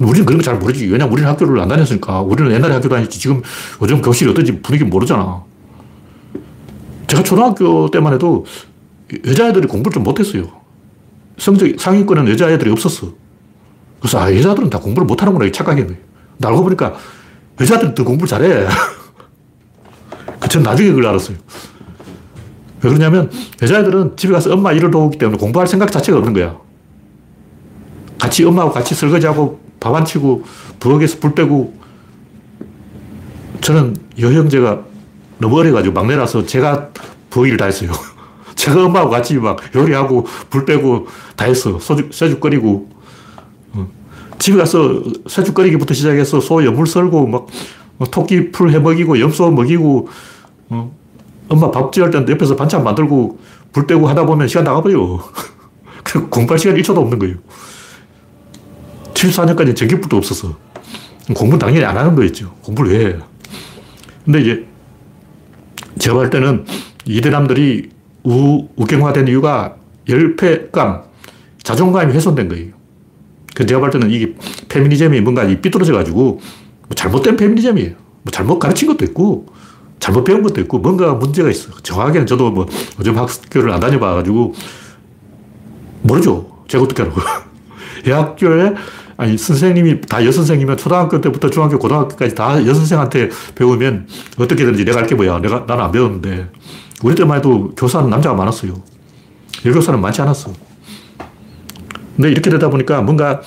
[0.00, 0.86] 우리는 그런 거 잘 모르지.
[0.86, 2.22] 왜냐면 우리는 학교를 안 다녔으니까.
[2.22, 3.18] 우리는 옛날에 학교 다녔지.
[3.18, 3.42] 지금
[3.80, 5.42] 요즘 교실이 어떤지 분위기 모르잖아.
[7.06, 8.46] 제가 초등학교 때만 해도
[9.26, 10.44] 여자애들이 공부를 좀 못했어요.
[11.38, 13.12] 성적 상위권은 여자애들이 없었어.
[14.00, 15.50] 그래서 아, 여자들은 다 공부를 못하는구나.
[15.50, 15.94] 착각했네.
[16.42, 16.94] 알고 보니까
[17.60, 18.66] 여자들은 더 공부를 잘해.
[20.48, 21.36] 전 나중에 그걸 알았어요.
[22.82, 23.30] 왜 그러냐면
[23.62, 26.56] 여자애들은 집에 가서 엄마 일을 도우기 때문에 공부할 생각 자체가 없는 거야.
[28.18, 30.44] 같이 엄마하고 같이 설거지하고 밥안 치고
[30.78, 31.74] 부엌에서 불 빼고
[33.60, 34.82] 저는 여 형제가
[35.38, 36.90] 너무 어려가지고 막내라서 제가
[37.30, 37.90] 부엌 일을 다 했어요.
[38.54, 41.78] 제가 엄마하고 같이 막 요리하고 불 빼고 다 했어.
[41.80, 42.88] 소주, 소주 끓이고.
[43.72, 43.88] 어.
[44.38, 47.46] 집에 가서 소주 끓이기부터 시작해서 소 여물 썰고 막
[48.10, 50.08] 토끼 풀 해 먹이고 염소 먹이고
[50.68, 50.94] 어.
[51.48, 53.38] 엄마 밥 지을 때 옆에서 반찬 만들고
[53.72, 55.18] 불 빼고 하다 보면 시간 나가버려.
[56.30, 57.36] 공부할 시간 1초도 없는 거예요.
[59.22, 60.56] 74년까지 전기불도 없었어.
[61.34, 62.52] 공부 당연히 안 하는 거였죠.
[62.62, 63.16] 공부를 왜 해?
[64.24, 64.66] 근데 이제
[65.98, 66.64] 제가 볼 때는
[67.04, 67.90] 이대남들이
[68.24, 69.76] 우, 우경화된 이유가
[70.08, 71.02] 열패감,
[71.62, 72.72] 자존감이 훼손된 거예요.
[73.54, 74.34] 그 제가 볼 때는 이게
[74.68, 76.40] 페미니즘이 뭔가 삐뚤어져 가지고
[76.82, 77.90] 뭐 잘못된 페미니즘이에요.
[78.22, 79.46] 뭐 잘못 가르친 것도 있고
[80.00, 81.70] 잘못 배운 것도 있고 뭔가 문제가 있어.
[81.82, 82.66] 정확하게는 저도 뭐
[82.98, 84.54] 요즘 학교를 안 다녀봐가지고
[86.02, 86.64] 모르죠.
[86.66, 87.14] 제가 어떻게 알아요?
[88.04, 88.74] 대학교에
[89.22, 95.14] 아니 선생님이 다 여선생이면 초등학교 때부터 중학교 고등학교까지 다 여선생한테 배우면 어떻게 되는지 내가 알게
[95.14, 95.38] 뭐야.
[95.38, 96.48] 내가 나는 안 배웠는데
[97.04, 98.82] 우리 때만 해도 교사는 남자가 많았어요.
[99.64, 100.52] 여교사는 많지 않았어.
[102.16, 103.40] 근데 이렇게 되다 보니까 뭔가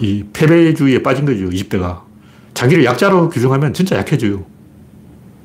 [0.00, 1.48] 이 패배주의에 빠진 거죠.
[1.50, 2.00] 20대가.
[2.54, 4.44] 자기를 약자로 규정하면 진짜 약해져요.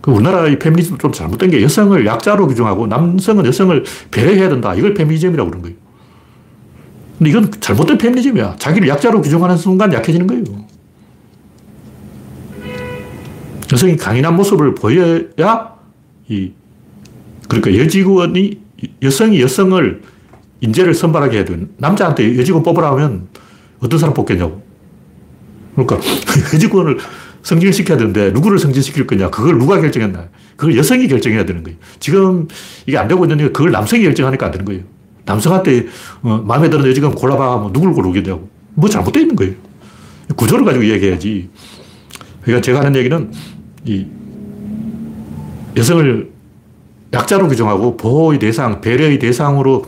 [0.01, 4.73] 그 우리나라의 페미니즘도 좀 잘못된 게 여성을 약자로 규정하고 남성은 여성을 배려해야 된다.
[4.73, 5.77] 이걸 페미니즘이라고 그런 거예요.
[7.17, 8.57] 근데 이건 잘못된 페미니즘이야.
[8.57, 10.43] 자기를 약자로 규정하는 순간 약해지는 거예요.
[13.71, 15.75] 여성이 강인한 모습을 보여야
[16.29, 16.51] 이
[17.49, 18.59] 그러니까 여직원이
[19.01, 20.01] 여성이 여성을
[20.61, 21.59] 인재를 선발하게 해야 돼.
[21.77, 23.27] 남자한테 여직원 뽑으라 하면
[23.79, 24.61] 어떤 사람 뽑겠냐고.
[25.75, 25.97] 그러니까
[26.53, 26.97] 여직원을
[27.43, 29.29] 승진시켜야 되는데 누구를 승진시킬 거냐.
[29.29, 30.27] 그걸 누가 결정했나.
[30.55, 31.77] 그걸 여성이 결정해야 되는 거예요.
[31.99, 32.47] 지금
[32.85, 34.83] 이게 안 되고 있는데 그걸 남성이 결정하니까 안 되는 거예요.
[35.27, 35.87] 남성한테
[36.23, 38.49] 어, 마음에 드는 여직원 골라봐 하면 누굴 고르겠냐고.
[38.73, 39.53] 뭐 잘못되어 있는 거예요.
[40.35, 41.49] 구조를 가지고 이야기해야지.
[42.41, 43.31] 그러니까 제가 하는 얘기는
[43.85, 44.05] 이
[45.75, 46.31] 여성을
[47.13, 49.85] 약자로 규정하고 보호의 대상, 배려의 대상으로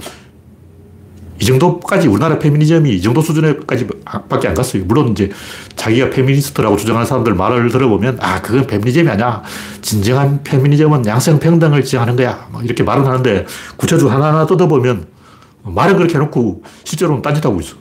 [1.41, 3.88] 이 정도까지 우리나라 페미니즘이 이 정도 수준에까지
[4.28, 4.84] 밖에 안 갔어요.
[4.86, 5.30] 물론 이제
[5.75, 9.41] 자기가 페미니스트라고 주장하는 사람들 말을 들어보면 아, 그건 페미니즘이 아니야.
[9.82, 12.49] 진정한 페미니즘은 양성평등을 지향하는 거야.
[12.63, 13.45] 이렇게 말은 하는데
[13.78, 15.18] 구체적으로 하나하나 뜯어보면
[15.63, 17.76] 말은 그렇게 해놓고 실제로는 딴짓하고 있어.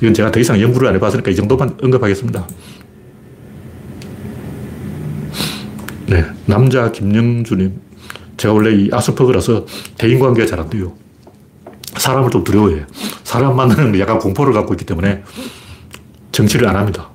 [0.00, 2.46] 이건 제가 더 이상 연구를 안 해봤으니까 이 정도만 언급하겠습니다.
[6.06, 6.24] 네.
[6.46, 7.80] 남자 김영주님.
[8.36, 9.66] 제가 원래 이 아스퍼그라서
[9.98, 10.94] 대인관계가 잘 안 돼요.
[11.96, 12.86] 사람을 좀 두려워해요.
[13.24, 15.24] 사람 만나는 약간 공포를 갖고 있기 때문에
[16.30, 17.10] 정치를 안 합니다.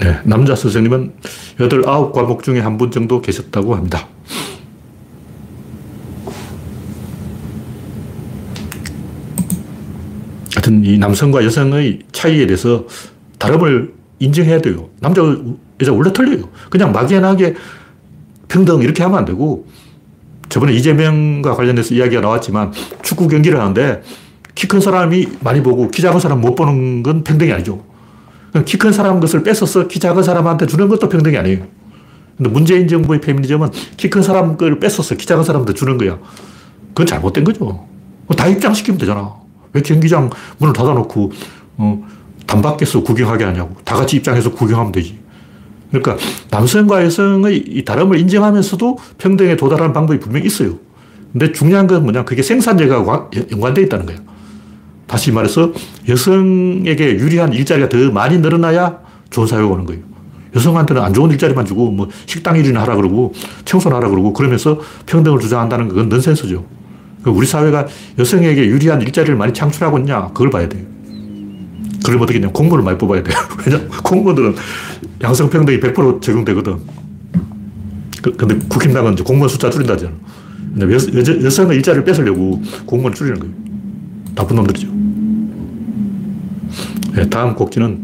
[0.00, 1.14] 네, 남자 선생님은
[1.58, 4.06] 8, 9 과목 중에 한 분 정도 계셨다고 합니다.
[10.54, 12.84] 하여튼 이 남성과 여성의 차이에 대해서
[13.38, 14.88] 다름을 인정해야 돼요.
[15.00, 15.22] 남자,
[15.80, 16.48] 여자 원래 틀려요.
[16.70, 17.54] 그냥 막연하게
[18.48, 19.66] 평등 이렇게 하면 안 되고
[20.48, 24.02] 저번에 이재명과 관련해서 이야기가 나왔지만 축구 경기를 하는데
[24.54, 27.84] 키 큰 사람이 많이 보고 키 작은 사람 못 보는 건 평등이 아니죠.
[28.64, 31.66] 키 큰 사람 것을 뺏어서 키 작은 사람한테 주는 것도 평등이 아니에요.
[32.36, 36.18] 근데 문재인 정부의 페미니즘은 키 큰 사람 걸 뺏어서 키 작은 사람한테 주는 거야.
[36.88, 37.86] 그건 잘못된 거죠.
[38.36, 39.34] 다 입장시키면 되잖아.
[39.72, 41.32] 왜 경기장 문을 닫아놓고,
[41.78, 42.04] 어,
[42.46, 43.76] 담 밖에서 구경하게 하냐고.
[43.84, 45.18] 다 같이 입장해서 구경하면 되지.
[45.90, 46.16] 그러니까
[46.50, 50.78] 남성과 여성의 이 다름을 인정하면서도 평등에 도달하는 방법이 분명히 있어요.
[51.32, 52.24] 근데 중요한 건 뭐냐.
[52.24, 54.20] 그게 생산력과 연관되어 있다는 거예요.
[55.06, 55.72] 다시 말해서
[56.08, 58.98] 여성에게 유리한 일자리가 더 많이 늘어나야
[59.30, 60.02] 좋은 사회가 오는 거예요.
[60.54, 63.32] 여성한테는 안 좋은 일자리만 주고 뭐 식당 일이나 하라 그러고
[63.64, 66.64] 청소나 하라 그러고 그러면서 평등을 주장한다는 건 넌센스죠.
[67.26, 67.86] 우리 사회가
[68.18, 70.84] 여성에게 유리한 일자리를 많이 창출하고 있냐 그걸 봐야 돼요.
[72.04, 73.36] 그럼 어떻게 냐 공무원을 많이 뽑아야 돼요.
[73.66, 74.54] 왜냐 공무원들은
[75.22, 76.78] 양성평등이 100% 적용되거든.
[78.22, 80.12] 그, 근데 국힘당은 이제 공무원 숫자 줄인다잖아.
[80.80, 83.54] 여, 여, 여성의 일자리를 뺏으려고 공무원을 줄이는 거예요.
[84.34, 84.95] 나쁜 놈들이죠.
[87.16, 87.98] 네, 다음 곡지는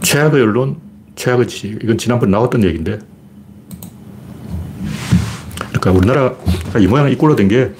[0.00, 0.78] 최악의 언론,
[1.14, 1.78] 최악의 지식.
[1.82, 2.98] 이건 지난번에 나왔던 얘기인데.
[5.58, 7.70] 그러니까 우리나라가 이 모양 이 꼴로 된 게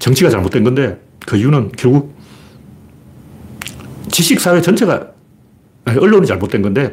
[0.00, 2.16] 정치가 잘못된 건데 그 이유는 결국
[4.10, 5.12] 지식사회 전체가,
[5.86, 6.92] 언론이 잘못된 건데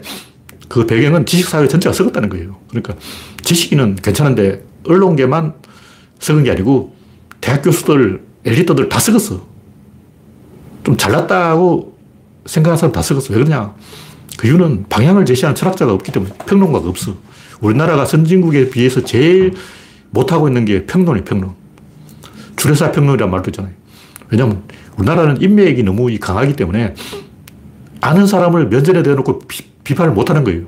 [0.67, 2.59] 그 배경은 지식사회 전체가 썩었다는 거예요.
[2.69, 2.93] 그러니까
[3.41, 5.55] 지식인은 괜찮은데 언론계만
[6.19, 6.95] 썩은 게 아니고
[7.41, 9.56] 대학 교수들, 엘리트들 다 썩었어.
[10.87, 11.97] 좀 잘났다고
[12.45, 13.33] 생각하는 사람 다 썩었어.
[13.33, 13.73] 왜 그러냐.
[14.37, 17.13] 그 이유는 방향을 제시하는 철학자가 없기 때문에 평론가가 없어.
[17.59, 19.53] 우리나라가 선진국에 비해서 제일
[20.11, 21.55] 못하고 있는 게 평론이 평론.
[22.55, 23.73] 주례사 평론이란 말도 있잖아요.
[24.29, 24.63] 왜냐하면
[24.97, 26.95] 우리나라는 인맥이 너무 강하기 때문에
[27.99, 29.39] 아는 사람을 면전에 대놓고
[29.83, 30.67] 비, 판을 못하는 거예요.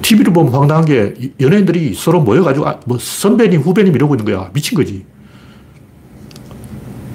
[0.00, 4.50] TV를 보면 황당한 게 연예인들이 서로 모여가지고 아, 뭐 선배님, 후배님 이러고 있는 거야.
[4.54, 5.04] 미친 거지.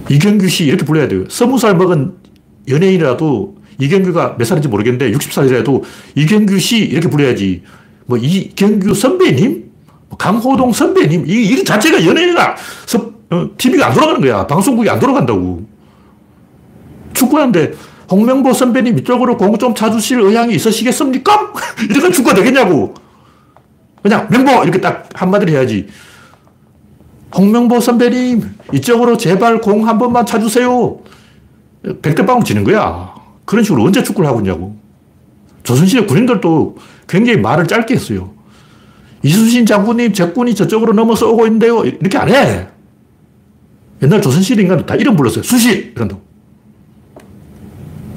[0.09, 1.23] 이경규 씨 이렇게 불러야 돼요.
[1.29, 2.13] 스무 살 먹은
[2.67, 5.83] 연예인이라도 이경규가 몇 살인지 모르겠는데 60살이라도
[6.15, 7.63] 이경규 씨 이렇게 불러야지.
[8.05, 9.71] 뭐 이경규 선배님?
[10.09, 11.25] 뭐 강호동 선배님?
[11.27, 12.55] 이일 자체가 연예인이다.
[13.57, 14.45] TV가 어, 안 돌아가는 거야.
[14.47, 15.65] 방송국이 안 돌아간다고.
[17.13, 17.73] 축구하는데
[18.11, 21.53] 홍명보 선배님 이쪽으로 공 좀 차주실 의향이 있으시겠습니까?
[21.89, 22.93] 이러면 축구가 되겠냐고.
[24.01, 25.87] 그냥 명보 이렇게 딱 한마디를 해야지.
[27.35, 28.41] 홍명보 선배님
[28.73, 30.99] 이쪽으로 제발 공 한 번만 차주세요.
[32.01, 33.13] 백대빵 지는 거야.
[33.45, 34.75] 그런 식으로 언제 축구를 하고 있냐고.
[35.63, 38.31] 조선시대 군인들도 굉장히 말을 짧게 했어요.
[39.23, 41.83] 이순신 장군님 적군이 저쪽으로 넘어서 오고 있는데요.
[41.85, 42.67] 이렇게 안 해.
[44.01, 45.43] 옛날 조선시대 인간은 다 이름 불렀어요.
[45.43, 45.93] 수신!
[45.95, 46.21] 이런다고.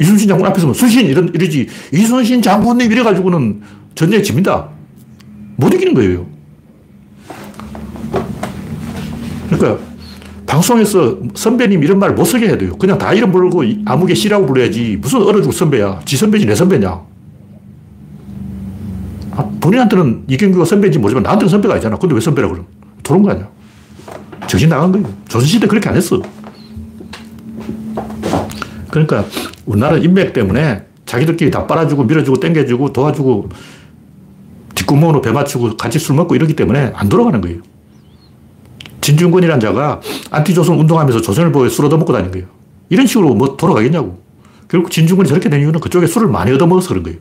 [0.01, 1.07] 이순신 장군 앞에서 뭐 수신!
[1.07, 1.69] 이런, 이러지.
[1.93, 3.63] 이순신 장군님 이래가지고는
[3.95, 4.69] 전쟁에 집니다.
[5.57, 6.27] 못 이기는 거예요.
[9.67, 9.97] 그러니까
[10.47, 12.77] 방송에서 선배님 이런 말 못 쓰게 해야 돼요.
[12.77, 14.97] 그냥 다 이름 부르고 아무개 씨라고 불러야지.
[15.01, 16.01] 무슨 얼어 죽 선배야.
[16.05, 17.01] 지 선배지 내 선배냐.
[19.33, 21.97] 아, 본인한테는 이경규가 선배인지 모르지만 나한테는 선배가 아니잖아.
[21.99, 22.65] 근데 왜 선배라고 그러
[23.03, 23.49] 도는 거 아니야.
[24.47, 25.09] 정신 나간 거예요.
[25.29, 26.23] 조선시대 그렇게 안 했어.
[28.91, 29.25] 그러니까
[29.67, 33.49] 우리나라 인맥 때문에 자기들끼리 다 빨아주고 밀어주고 땡겨주고 도와주고
[34.75, 37.59] 뒷구멍으로 배 맞추고 같이 술 먹고 이러기 때문에 안 돌아가는 거예요.
[39.07, 40.01] 진중권이라는 자가
[40.33, 42.47] 안티조선 운동하면서 조선일보에 술 얻어먹고 다닌 거예요.
[42.89, 44.21] 이런 식으로 뭐 돌아가겠냐고.
[44.69, 47.19] 결국 진중권이 저렇게 된 이유는 그쪽에 술을 많이 얻어먹어서 그런 거예요.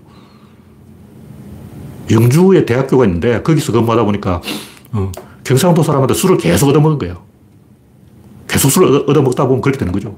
[2.10, 4.42] 영주에 대학교가 있는데 거기서 근무하다 보니까
[4.94, 5.12] 어,
[5.44, 7.22] 경상도 사람한테 술을 계속 얻어먹은 거예요.
[8.48, 10.18] 계속 술을 얻어먹다 보면 그렇게 되는 거죠.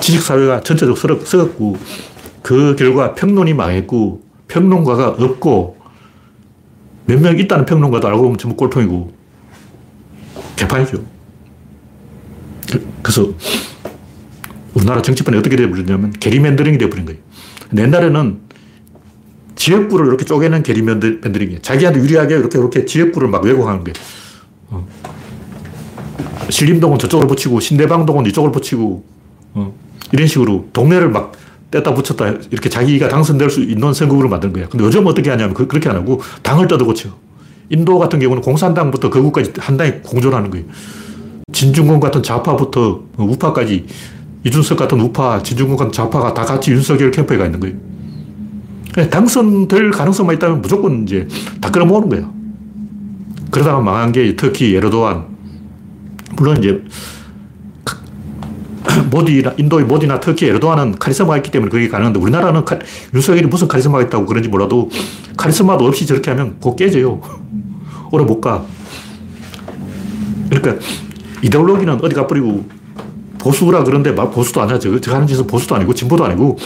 [0.00, 1.76] 지식사회가 전체적으로 썩었고
[2.42, 5.76] 그 결과 평론이 망했고 평론가가 없고
[7.06, 9.15] 몇 명 있다는 평론가도 알고 보면 전부 꼴통이고
[10.56, 11.04] 개판이죠.
[13.02, 13.32] 그래서
[14.74, 17.20] 우리나라 정치판이 어떻게 되어버렸냐면 게리맨더링이 되어버린 거예요.
[17.76, 18.40] 옛날에는
[19.54, 21.60] 지역구를 이렇게 쪼개는 게리맨더링이에요.
[21.62, 23.94] 자기한테 유리하게 이렇게 이렇게 지역구를 막 왜곡하는 거예요.
[24.68, 24.86] 어.
[26.50, 29.04] 신림동은 저쪽으로 붙이고 신대방동은 이쪽으로 붙이고
[29.54, 29.74] 어.
[30.12, 31.32] 이런 식으로 동네를 막
[31.70, 34.68] 뗐다 붙였다 이렇게 자기가 당선될 수 있는 선거구를 만든 거예요.
[34.68, 37.10] 근데 요즘 어떻게 하냐면 그, 그렇게 안 하고 당을 뜯어 고쳐.
[37.70, 40.66] 인도 같은 경우는 공산당부터 거구까지 한 당에 공존하는 거예요.
[41.52, 43.86] 진중권 같은 좌파부터 우파까지
[44.44, 47.76] 이준석 같은 우파, 진중권 같은 좌파가 다 같이 윤석열 캠프에 가 있는 거예요.
[49.10, 51.26] 당선될 가능성만 있다면 무조건 이제
[51.60, 52.32] 다 끌어모으는 거예요.
[53.50, 55.26] 그러다가 망한 게 터키 에르도안.
[56.36, 56.82] 물론 이제
[59.10, 62.78] 모디나, 인도의 모디나 터키 에르도안은 카리스마가 있기 때문에 그게 가능한데 우리나라는 카,
[63.14, 64.90] 윤석열이 무슨 카리스마가 있다고 그런지 몰라도
[65.36, 67.20] 카리스마도 없이 저렇게 하면 곧 깨져요.
[68.12, 68.64] 오래 못 가.
[70.48, 70.84] 그러니까
[71.42, 72.66] 이데올로기는 어디 가버리고
[73.38, 74.78] 보수라 그런데 보수도 아니야.
[74.78, 76.58] 저, 저 하는 짓은 보수도 아니고 진보도 아니고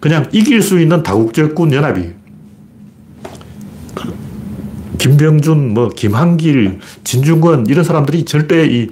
[0.00, 2.12] 그냥 이길 수 있는 다국적군 연합이
[4.98, 8.88] 김병준, 뭐 김한길, 진중권 이런 사람들이 절대 이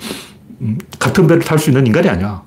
[0.60, 2.42] 음, 같은 배를 탈 수 있는 인간이 아니야.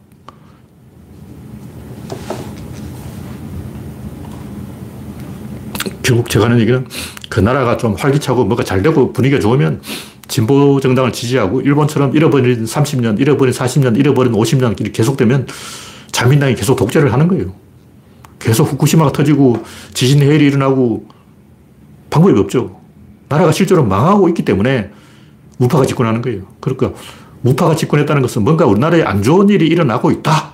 [6.05, 6.85] 결국 제가 하는 얘기는
[7.29, 9.81] 그 나라가 좀 활기차고 뭐가 잘 되고 분위기가 좋으면
[10.27, 15.47] 진보 정당을 지지하고 일본처럼 잃어버린 30년, 잃어버린 40년, 잃어버린 50년 이 계속되면
[16.11, 17.53] 자민당이 계속 독재를 하는 거예요.
[18.37, 19.63] 계속 후쿠시마가 터지고
[19.93, 21.07] 지진 해일이 일어나고
[22.11, 22.79] 방법이 없죠.
[23.27, 24.91] 나라가 실제로 망하고 있기 때문에
[25.57, 26.43] 우파가 집권하는 거예요.
[26.59, 26.91] 그러니까
[27.43, 30.53] 우파가 집권했다는 것은 뭔가 우리나라에 안 좋은 일이 일어나고 있다.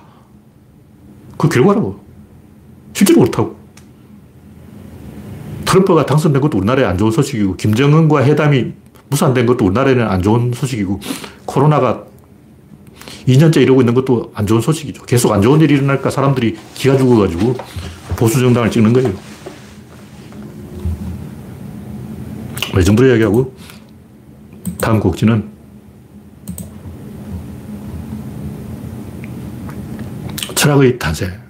[1.36, 2.00] 그 결과라고.
[2.94, 3.61] 실제로 그렇다고.
[5.72, 8.72] 트럼프가 당선된 것도 우리나라에 안 좋은 소식이고, 김정은과 회담이
[9.08, 11.00] 무산된 것도 우리나라에는 안 좋은 소식이고,
[11.46, 12.04] 코로나가
[13.26, 15.04] 2년째 이러고 있는 것도 안 좋은 소식이죠.
[15.04, 17.54] 계속 안 좋은 일이 일어날까 사람들이 기가 죽어가지고
[18.16, 19.14] 보수 정당을 찍는 거예요.
[22.78, 23.54] 이 정도 이야기하고,
[24.78, 25.48] 다음 곡지는
[30.54, 31.41] 철학의 탄생.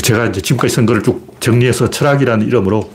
[0.00, 2.90] 제가 이제 지금까지 쓴 거를 쭉 정리해서 철학이라는 이름으로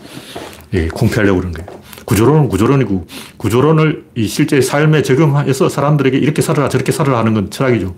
[0.74, 1.78] 예, 공표하려고 그런 거예요.
[2.06, 7.96] 구조론은 구조론이고, 구조론을 이 실제 삶에 적용해서 사람들에게 이렇게 살아라, 저렇게 살아라 하는 건 철학이죠.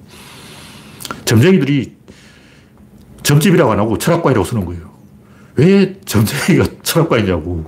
[1.25, 1.95] 점쟁이들이
[3.21, 4.89] 점집이라고 안 하고 철학과이라고 쓰는 거예요.
[5.55, 7.65] 왜 점쟁이가 철학과이냐고.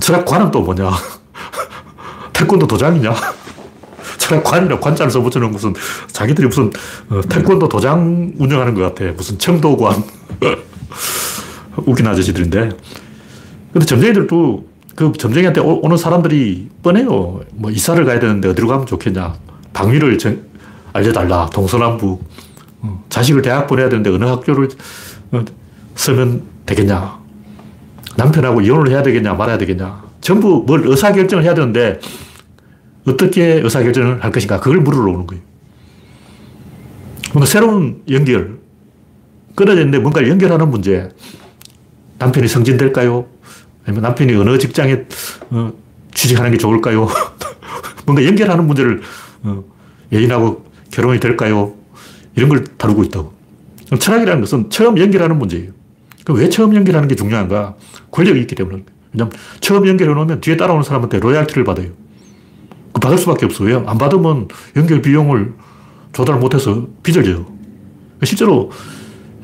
[0.00, 0.90] 철학과는 또 뭐냐.
[2.32, 3.14] 태권도 도장이냐.
[4.38, 5.74] 관이라 관자를 써붙여놓은 무슨
[6.12, 6.70] 자기들이 무슨
[7.08, 9.12] 어, 태권도 도장 운영하는 것 같아.
[9.12, 10.02] 무슨 청도관.
[11.86, 12.70] 웃긴 아저씨들인데.
[13.72, 14.64] 근데 점쟁이들도
[14.96, 17.40] 그 점쟁이한테 오, 는 사람들이 뻔해요.
[17.52, 19.34] 뭐 이사를 가야 되는데 어디로 가면 좋겠냐.
[19.72, 20.38] 방위를 정,
[20.92, 21.48] 알려달라.
[21.52, 22.22] 동서남북.
[22.82, 24.68] 어, 자식을 대학 보내야 되는데 어느 학교를
[25.32, 25.44] 어,
[25.94, 27.18] 쓰면 되겠냐.
[28.16, 30.02] 남편하고 이혼을 해야 되겠냐 말아야 되겠냐.
[30.20, 32.00] 전부 뭘 의사결정을 해야 되는데
[33.10, 35.42] 어떻게 의사결정을 할 것인가 그걸 물으러 오는 거예요.
[37.32, 38.58] 뭔가 새로운 연결,
[39.54, 41.08] 끊어졌는데 뭔가를 연결하는 문제.
[42.18, 43.26] 남편이 성진될까요?
[43.84, 45.04] 아니면 남편이 어느 직장에
[45.50, 45.72] 어,
[46.12, 47.08] 취직하는 게 좋을까요?
[48.04, 49.00] 뭔가 연결하는 문제를
[49.42, 49.64] 어,
[50.12, 51.74] 여인하고 결혼이 될까요?
[52.36, 53.32] 이런 걸 다루고 있다고.
[53.98, 55.72] 철학이라는 것은 처음 연결하는 문제예요.
[56.24, 57.76] 그럼 왜 처음 연결하는 게 중요한가?
[58.10, 58.84] 권력이 있기 때문에.
[59.12, 61.88] 왜냐면 처음 연결해 놓으면 뒤에 따라오는 사람한테 로얄티를 받아요.
[62.92, 63.84] 그 받을 수밖에 없어요.
[63.86, 65.54] 안 받으면 연결 비용을
[66.12, 67.46] 조달 못해서 빚을 져요.
[68.24, 68.70] 실제로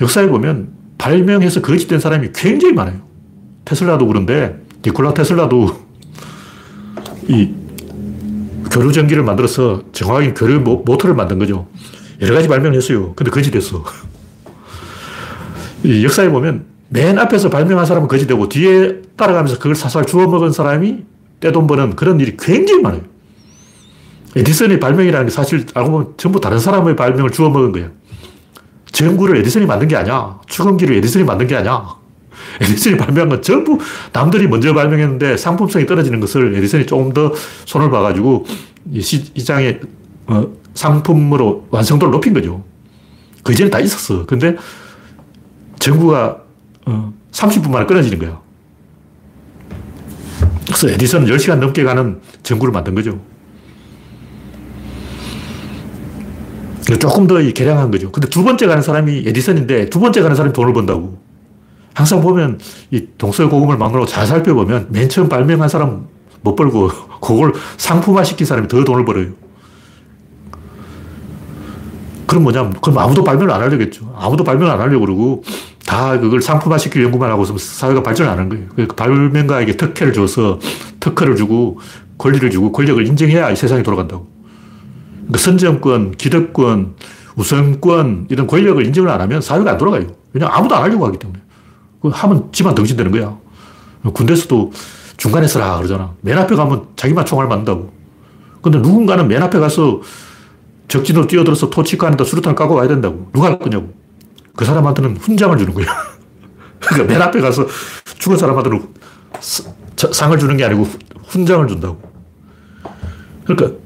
[0.00, 3.00] 역사에 보면 발명해서 거짓된 사람이 굉장히 많아요.
[3.64, 5.87] 테슬라도 그런데 니콜라 테슬라도
[7.28, 7.52] 이
[8.70, 11.66] 교류 전기를 만들어서 정확하게 교류 모터를 만든 거죠.
[12.20, 13.14] 여러 가지 발명을 했어요.
[13.14, 13.85] 근데 거짓됐어.
[15.85, 21.04] 이 역사에 보면 맨 앞에서 발명한 사람은 거짓되고 뒤에 따라가면서 그걸 사살 주워 먹은 사람이
[21.40, 23.02] 떼돈 버는 그런 일이 굉장히 많아요.
[24.37, 27.88] 에디슨의 발명이라는 게 사실 알고 보면 전부 다른 사람의 발명을 주워먹은 거예요.
[28.92, 30.38] 전구를 에디슨이 만든 게 아니야.
[30.46, 31.96] 추금기를 에디슨이 만든 게 아니야.
[32.61, 33.79] 에디슨이 발명한 건 전부
[34.12, 37.33] 남들이 먼저 발명했는데 상품성이 떨어지는 것을 에디슨이 조금 더
[37.64, 38.44] 손을 봐가지고
[39.01, 39.81] 시장에
[40.27, 42.62] 어, 상품으로 완성도를 높인 거죠.
[43.42, 44.27] 그 이전에 다 있었어.
[44.27, 44.57] 근데
[45.79, 46.42] 전구가
[46.85, 48.38] 어, 30분 만에 끊어지는 거야.
[50.66, 53.18] 그래서 에디슨은 10시간 넘게 가는 전구를 만든 거죠.
[56.94, 58.12] 조금 더 개량한 거죠.
[58.12, 61.18] 근데 두 번째 가는 사람이 에디슨인데 두 번째 가는 사람이 돈을 번다고.
[61.94, 66.07] 항상 보면 이 동서고금을 막론하고 잘 살펴보면 맨 처음 발명한 사람
[66.42, 69.31] 못 벌고 그걸 상품화 시킨 사람이 더 돈을 벌어요.
[72.27, 74.12] 그럼 뭐냐면, 그럼 아무도 발명을 안 하려겠죠.
[74.16, 75.44] 아무도 발명 안 하려고 그러고,
[75.87, 78.66] 다 그걸 상품화 시킬 연구만 하고 있으면 사회가 발전 안 하는 거예요.
[78.75, 80.59] 그 발명가에게 특혜를 줘서
[80.99, 81.79] 특허를 주고,
[82.18, 84.36] 권리를 주고, 권력을 인정해야 이 세상이 돌아간다고.
[85.27, 86.95] 그러니까 선정권, 기득권,
[87.37, 90.07] 우선권, 이런 권력을 인정을 안 하면 사회가 안 돌아가요.
[90.33, 91.41] 왜냐 아무도 안 하려고 하기 때문에.
[92.01, 93.37] 그 하면 지만 덩신되는 거야.
[94.12, 94.73] 군대에서도
[95.17, 96.15] 중간에 서라 그러잖아.
[96.21, 97.93] 맨 앞에 가면 자기만 총알 맞는다고.
[98.62, 100.01] 근데 누군가는 맨 앞에 가서
[100.89, 103.29] 적진으로 뛰어들어서 토치칸에다 수류탄을 까고 와야 된다고.
[103.33, 103.93] 누가 할 거냐고.
[104.55, 105.87] 그 사람한테는 훈장을 주는 거야.
[106.81, 107.67] 그러니까 맨 앞에 가서
[108.19, 108.89] 죽은 사람한테는
[110.12, 110.89] 상을 주는 게 아니고
[111.27, 112.01] 훈장을 준다고.
[113.45, 113.86] 그러니까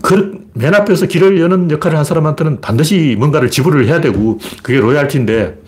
[0.00, 5.58] 그 맨 앞에서 길을 여는 역할을 한 사람한테는 반드시 뭔가를 지불을 해야 되고 그게 로얄티인데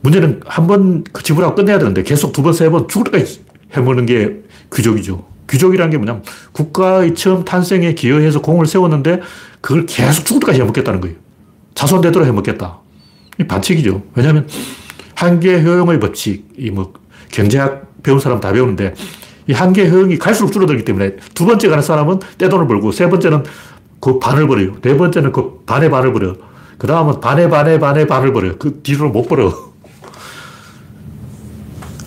[0.00, 4.06] 문제는 한 번 그 지불하고 끝내야 되는데 계속 두 번, 세 번 죽을 때까지 해먹는
[4.06, 4.40] 게
[4.74, 5.26] 귀족이죠.
[5.50, 9.20] 귀족이라는 게 뭐냐면 국가의 처음 탄생에 기여해서 공을 세웠는데
[9.60, 11.16] 그걸 계속 죽을 때까지 해먹겠다는 거예요.
[11.74, 12.78] 자손되도록 해먹겠다.
[13.38, 14.02] 이 반칙이죠.
[14.14, 14.48] 왜냐하면
[15.14, 16.92] 한계 효용의 법칙, 이 뭐
[17.30, 18.94] 경제학 배운 사람 다 배우는데
[19.46, 23.44] 이 한계 효용이 갈수록 줄어들기 때문에 두 번째 가는 사람은 떼돈을 벌고 세 번째는
[24.00, 24.76] 그 반을 벌어요.
[24.82, 26.34] 네 번째는 그 반의 반을 벌어.
[26.78, 28.56] 그 다음은 반의 반의 반의 반을 벌어요.
[28.58, 29.52] 그 뒤로 못 벌어.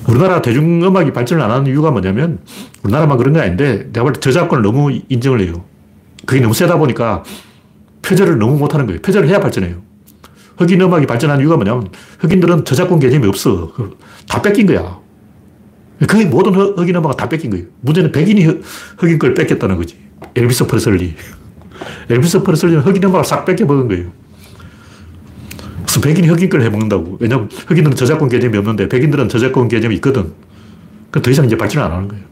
[0.07, 2.39] 우리나라 대중음악이 발전을 안 하는 이유가 뭐냐면
[2.83, 5.63] 우리나라만 그런 게 아닌데 내가 볼 때 저작권을 너무 인정을 해요.
[6.25, 7.23] 그게 너무 세다 보니까
[8.01, 9.01] 표절을 너무 못하는 거예요.
[9.01, 9.75] 표절을 해야 발전해요.
[10.57, 13.73] 흑인 음악이 발전한 이유가 뭐냐면 흑인들은 저작권 개념이 없어.
[14.27, 14.97] 다 뺏긴 거야.
[16.05, 17.65] 거의 모든 흑인 음악은 다 뺏긴 거예요.
[17.81, 18.45] 문제는 백인이
[18.97, 19.97] 흑인 걸 뺏겼다는 거지.
[20.35, 21.15] 엘비스 프레슬리.
[22.09, 24.11] 엘비스 프레슬리는 흑인 음악을 싹 뺏겨 먹은 거예요.
[25.81, 27.17] 무슨 백인이 흑인 걸 해먹는다고.
[27.19, 30.33] 왜냐면 흑인들은 저작권 개념이 없는데 백인들은 저작권 개념이 있거든.
[31.09, 32.23] 그더 이상 이제 발전을 안 하는 거예요.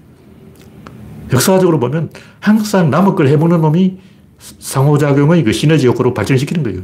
[1.34, 3.97] 역사적으로 보면 항상 남의 걸 해먹는 놈이
[4.38, 6.82] 상호작용의 그 시너지 효과로 발전시키는 거예요.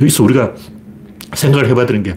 [0.00, 0.54] 여기서 우리가
[1.34, 2.16] 생각을 해봐야 되는 게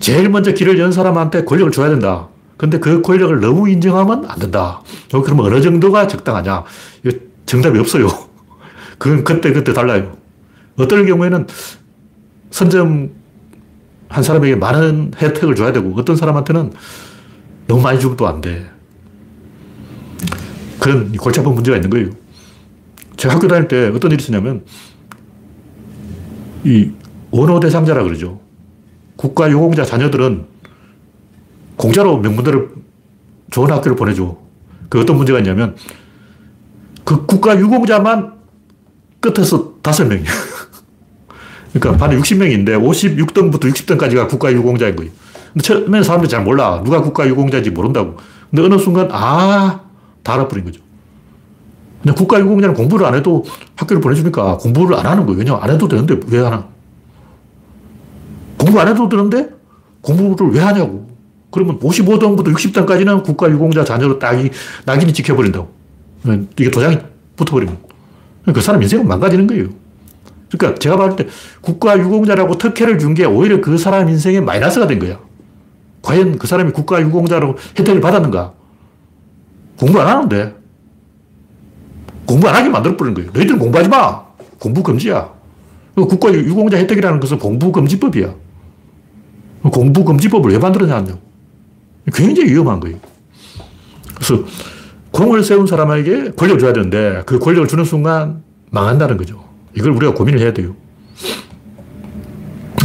[0.00, 2.28] 제일 먼저 길을 연 사람한테 권력을 줘야 된다.
[2.56, 4.80] 근데 그 권력을 너무 인정하면 안 된다.
[5.10, 6.64] 그러면 어느 정도가 적당하냐?
[7.04, 8.08] 이거 정답이 없어요.
[8.98, 10.16] 그건 그때그때 달라요.
[10.76, 11.46] 어떨 경우에는
[12.50, 13.10] 선점
[14.08, 16.72] 한 사람에게 많은 혜택을 줘야 되고 어떤 사람한테는
[17.66, 18.70] 너무 많이 주면 또 안 돼.
[20.78, 22.10] 그런 골치 아픈 문제가 있는 거예요.
[23.16, 24.64] 제가 학교 다닐 때 어떤 일이 있었냐면
[26.64, 26.90] 이
[27.30, 28.40] 원호 대상자라 그러죠.
[29.16, 30.53] 국가 유공자 자녀들은
[31.76, 32.70] 공짜로 명문대를
[33.50, 34.36] 좋은 학교를 보내줘.
[34.88, 35.76] 그 어떤 문제가 있냐면
[37.04, 38.34] 그 국가 유공자만
[39.20, 40.24] 끝에서 다섯 명이야.
[41.72, 45.10] 그러니까 반에 60명인데 56등부터 60등까지가 국가 유공자인 거예요.
[45.52, 46.82] 근데 처음에는 사람들이 잘 몰라.
[46.84, 48.16] 누가 국가 유공자인지 모른다고.
[48.50, 49.80] 근데 어느 순간, 아,
[50.22, 50.80] 다 알아버린 거죠.
[52.02, 53.44] 근데 국가 유공자는 공부를 안 해도
[53.76, 55.38] 학교를 보내주니까 공부를 안 하는 거예요.
[55.38, 56.68] 왜냐면 안 해도 되는데 왜 하나?
[58.58, 59.50] 공부 안 해도 되는데
[60.02, 61.13] 공부를 왜 하냐고.
[61.54, 64.50] 그러면 55등부터 60등까지는 국가 유공자 자녀로 딱이,
[64.86, 65.68] 낙인이 찍혀버린다고.
[66.58, 66.98] 이게 도장이
[67.36, 67.78] 붙어버리면.
[68.52, 69.68] 그 사람 인생은 망가지는 거예요.
[70.50, 71.26] 그러니까 제가 봤을 때
[71.60, 75.20] 국가 유공자라고 특혜를 준 게 오히려 그 사람 인생에 마이너스가 된 거야.
[76.02, 78.52] 과연 그 사람이 국가 유공자로 혜택을 받았는가?
[79.78, 80.54] 공부 안 하는데.
[82.26, 83.30] 공부 안 하게 만들어버린 거예요.
[83.32, 84.24] 너희들 공부하지 마.
[84.58, 85.32] 공부 금지야.
[85.94, 88.34] 국가 유공자 혜택이라는 것은 공부 금지법이야.
[89.70, 91.23] 공부 금지법을 왜 만들었냐고.
[92.12, 92.98] 굉장히 위험한 거예요.
[94.14, 94.44] 그래서
[95.10, 99.44] 공을 세운 사람에게 권력을 줘야 되는데 그 권력을 주는 순간 망한다는 거죠.
[99.76, 100.74] 이걸 우리가 고민을 해야 돼요.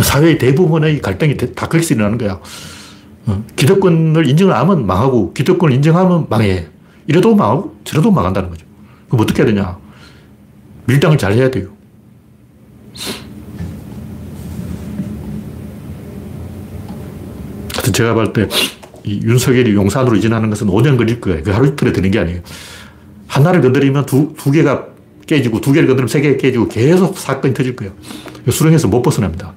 [0.01, 2.39] 사회의 대부분의 갈등이 다 거기서 일어나는 거야.
[3.25, 6.67] 어, 기득권을 인정을 하면 망하고 기득권을 인정하면 망해.
[7.07, 8.65] 이래도 망하고 저래도 망한다는 거죠.
[9.07, 9.77] 그럼 어떻게 해야 되냐?
[10.85, 11.67] 밀당을 잘 해야 돼요.
[17.91, 18.47] 제가 볼 때
[19.23, 21.43] 윤석열이 용산으로 이전하는 것은 5년 걸릴 거예요.
[21.43, 22.41] 그 하루 이틀에 되는 게 아니에요.
[23.27, 24.85] 하나를 건드리면 두, 두 개가
[25.27, 27.93] 깨지고 두 개를 건드리면 세 개가 깨지고 계속 사건이 터질 거예요.
[28.49, 29.53] 수렁에서 못 벗어납니다.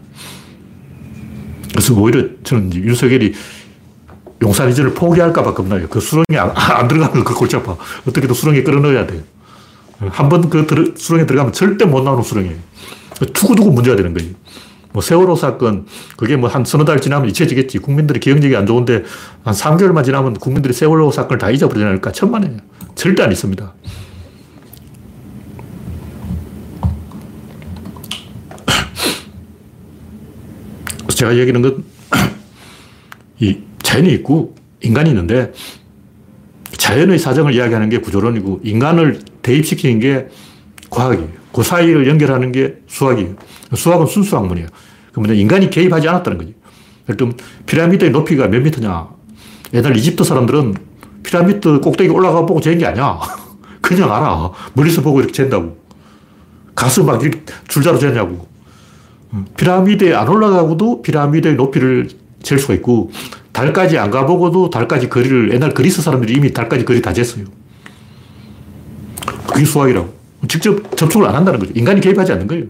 [1.70, 3.32] 그래서 오히려 저는 윤석열이
[4.42, 5.86] 용산 이전을 포기할까봐 겁나요.
[5.88, 7.76] 그 수렁에 안, 안 들어가면 그 골치 아파.
[8.06, 9.20] 어떻게든 수렁에 끌어넣어야 돼요.
[10.10, 12.56] 한 번 그 수렁에 들어가면 절대 못 나오는 수렁이에요.
[13.32, 14.32] 두고두고 문제가 되는 거예요.
[14.92, 15.86] 뭐 세월호 사건,
[16.16, 17.78] 그게 뭐 한 서너 달 지나면 잊혀지겠지.
[17.78, 19.04] 국민들이 기억력이 안 좋은데
[19.42, 22.12] 한 3개월만 지나면 국민들이 세월호 사건을 다 잊어버리지 않을까?
[22.12, 22.56] 천만에.
[22.94, 23.72] 절대 안 있습니다.
[31.08, 31.84] 제가 얘기하는 건,
[33.38, 35.52] 이 자연이 있고 인간이 있는데,
[36.76, 40.28] 자연의 사정을 이야기하는 게 구조론이고, 인간을 대입시키는 게
[40.92, 41.28] 과학이에요.
[41.52, 43.34] 그 사이를 연결하는 게 수학이에요.
[43.74, 44.68] 수학은 순수 학문이에요.
[45.12, 46.54] 그러면 인간이 개입하지 않았다는 거지.
[47.08, 47.32] 예를
[47.66, 49.08] 피라미드의 높이가 몇 미터냐.
[49.74, 50.74] 옛날 이집트 사람들은
[51.22, 53.18] 피라미드 꼭대기 올라가 보고 재는 게 아니야.
[53.80, 54.50] 그냥 알아.
[54.74, 55.78] 멀리서 보고 이렇게 잰다고.
[56.74, 58.46] 가서 막 이렇게 줄자로 재냐고.
[59.56, 62.08] 피라미드에 안 올라가고도 피라미드의 높이를
[62.42, 63.10] 잴 수가 있고,
[63.52, 67.46] 달까지 안 가보고도 달까지 거리를, 옛날 그리스 사람들이 이미 달까지 거리 다 쟀어요.
[69.46, 70.21] 그게 수학이라고.
[70.48, 71.72] 직접 접촉을 안 한다는 거죠.
[71.74, 72.64] 인간이 개입하지 않는 거예요.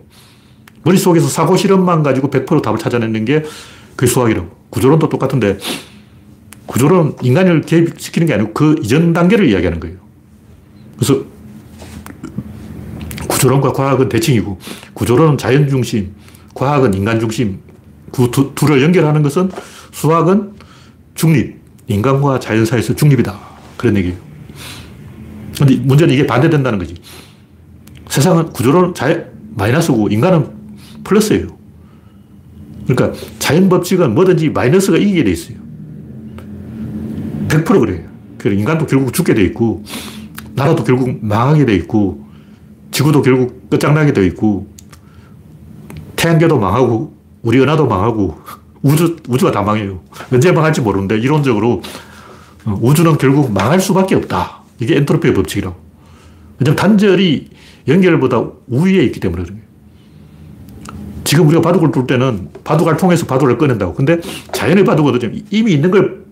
[0.84, 3.44] 머릿속에서 사고 실험만 가지고 100% 답을 찾아내는 게
[3.96, 4.62] 그게 수학이라고.
[4.70, 5.58] 구조론도 똑같은데
[6.66, 9.96] 구조론 인간을 개입시키는 게 아니고 그 이전 단계를 이야기하는 거예요.
[10.96, 11.24] 그래서
[13.28, 14.58] 구조론과 과학은 대칭이고
[14.94, 16.14] 구조론은 자연 중심,
[16.54, 17.60] 과학은 인간 중심.
[18.12, 19.50] 그 두, 둘을 연결하는 것은
[19.90, 20.52] 수학은
[21.14, 21.56] 중립,
[21.88, 23.38] 인간과 자연 사이에서 중립이다.
[23.76, 24.16] 그런 얘기예요.
[25.58, 26.94] 근데 문제는 이게 반대된다는 거지.
[28.12, 30.50] 세상은 구조론 자 마이너스고 인간은
[31.02, 31.46] 플러스예요.
[32.86, 35.56] 그러니까 자연 법칙은 뭐든지 마이너스가 이기게 돼 있어요.
[37.48, 38.02] 100% 그래요.
[38.36, 39.82] 그래 인간도 결국 죽게 돼 있고
[40.54, 42.22] 나라도 결국 망하게 돼 있고
[42.90, 44.66] 지구도 결국 끝장나게 돼 있고
[46.16, 48.38] 태양계도 망하고 우리 은하도 망하고
[48.82, 50.00] 우주, 우주가 다 망해요.
[50.30, 51.80] 언제 망할지 모르는데 이론적으로
[52.66, 54.64] 어, 우주는 결국 망할 수밖에 없다.
[54.80, 55.91] 이게 엔트로피의 법칙이라고.
[56.62, 57.48] 왜냐면 단절이
[57.88, 59.62] 연결보다 우위에 있기 때문에 거예요.
[61.24, 63.94] 지금 우리가 바둑을 둘 때는 바둑알 통해서 바둑을 꺼낸다고.
[63.94, 64.20] 근데
[64.52, 66.22] 자연의 바둑은 이미 있는 걸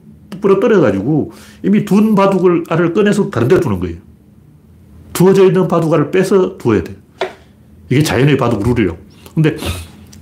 [0.41, 1.33] 부러뜨려가지고
[1.65, 3.97] 이미 둔 바둑을 알을 꺼내서 다른 데 두는 거예요.
[5.13, 6.97] 두어져 있는 바둑알을 빼서 두어야 돼.
[7.89, 8.97] 이게 자연의 바둑 룰이에요.
[9.35, 9.57] 근데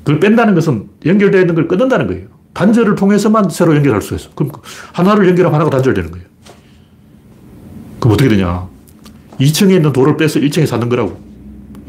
[0.02, 2.28] 그걸 뺀다는 것은 연결되어 있는 걸 끊는다는 거예요.
[2.54, 4.30] 단절을 통해서만 새로 연결할 수 있어.
[4.34, 4.50] 그럼
[4.92, 6.26] 하나를 연결하면 하나가 단절되는 거예요.
[8.00, 8.77] 그럼 어떻게 되냐.
[9.40, 11.20] 2층에 있는 돌을 빼서 1층에 사는 거라고.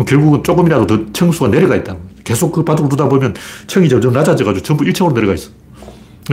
[0.07, 1.99] 결국은 조금이라도 더 층수가 내려가 거예요.
[2.23, 3.33] 계속 그 바둑을 두다 보면
[3.67, 5.49] 층이 점점 낮아져가지고 전부 1층으로 내려가 있어.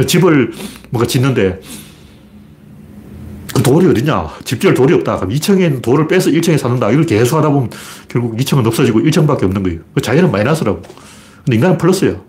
[0.07, 0.53] 집을
[0.91, 1.61] 뭔가 짓는데
[3.55, 4.29] 그 돌이 어디냐?
[4.45, 5.17] 집지을 돌이 없다.
[5.17, 6.91] 그럼 2층에 있는 돌을 빼서 1층에 사는다.
[6.91, 7.71] 이걸 계속 하다 보면
[8.09, 9.81] 결국 2층은 없어지고 1층밖에 없는 거예요.
[9.95, 10.83] 그 자연은 마이너스라고.
[11.45, 12.21] 근데 인간은 플러스야.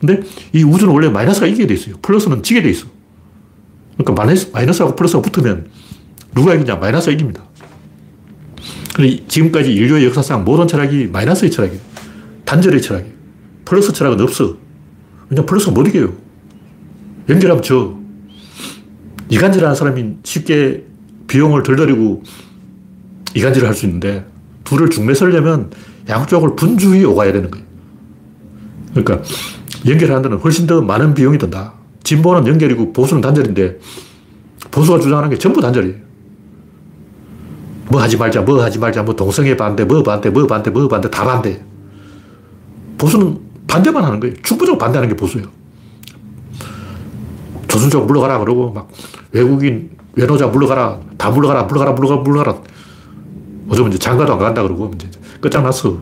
[0.00, 1.94] 근데 이 우주는 원래 마이너스가 이기게 돼 있어요.
[2.02, 2.86] 플러스는 지게 돼 있어.
[3.96, 5.68] 그러니까 마이너스, 마이너스하고 플러스가 붙으면
[6.34, 6.76] 누가 이기냐?
[6.76, 7.44] 마이너스가 이깁니다.
[9.28, 11.80] 지금까지 인류의 역사상 모든 철학이 마이너스의 철학이에요.
[12.44, 13.12] 단절의 철학이에요.
[13.64, 14.56] 플러스 철학은 없어.
[15.28, 16.12] 왜냐면 플러스가 못 이겨요.
[17.28, 17.96] 연결하면 져.
[19.28, 20.84] 이간질하는 사람이 쉽게
[21.28, 22.22] 비용을 덜 들이고
[23.34, 24.26] 이간질을 할 수 있는데
[24.64, 25.70] 둘을 중매설려면
[26.08, 27.64] 양쪽을 분주히 오가야 되는 거예요.
[28.92, 29.22] 그러니까
[29.86, 31.74] 연결하는 데는 훨씬 더 많은 비용이 든다.
[32.02, 33.78] 진보는 연결이고 보수는 단절인데
[34.72, 36.09] 보수가 주장하는 게 전부 단절이에요.
[37.90, 41.10] 뭐 하지 말자, 뭐 하지 말자, 뭐 동성애 반대, 뭐 반대, 뭐 반대, 뭐 반대,
[41.10, 41.60] 다 반대.
[42.96, 44.34] 보수는 반대만 하는 거예요.
[44.42, 45.48] 충분적으로 반대하는 게 보수예요.
[47.66, 48.88] 조선족 물러가라 그러고 막
[49.32, 52.58] 외국인 외노자 물러가라, 다 물러가라, 물러가라, 물러가라, 물러가라.
[53.70, 55.08] 요즘 이제 장가도 안 간다 그러고 이제
[55.40, 55.96] 끝장났어.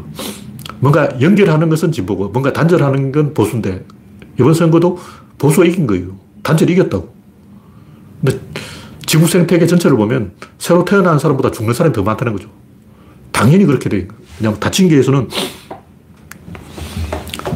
[0.81, 3.85] 뭔가 연결하는 것은 진보고 뭔가 단절하는 건 보수인데
[4.39, 4.99] 이번 선거도
[5.39, 6.17] 보수가 이긴 거예요.
[6.43, 7.15] 단절이 이겼다고.
[8.21, 8.41] 근데
[9.09, 12.51] 지구 생태계 전체를 보면 새로 태어난 사람보다 죽는 사람이 더 많다는 거죠.
[13.33, 14.07] 당연히 그렇게 돼.
[14.39, 15.29] 왜냐하면 다친 개에서는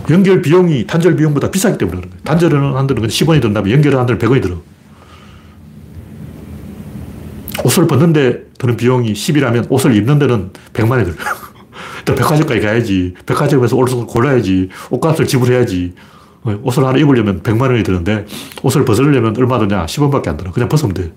[0.09, 2.25] 연결 비용이 단절 비용보다 비싸기 때문에 그런 거예요.
[2.25, 4.63] 단절을 한다는 건 10원이 든다면 연결을 한다면 100원이 들어.
[7.65, 11.15] 옷을 벗는데 드는 비용이 10이라면 옷을 입는 데는 100만이 들어.
[11.99, 13.15] 일단 백화점까지 가야지.
[13.27, 14.71] 백화점에서 옷을 골라야지.
[14.89, 15.93] 옷값을 지불해야지.
[16.45, 18.27] 옷을 하나 입으려면 100만 원이 드는데
[18.63, 19.87] 옷을 벗으려면 얼마 드냐?
[19.87, 20.51] 10원밖에 안 들어.
[20.51, 21.13] 그냥 벗으면 돼.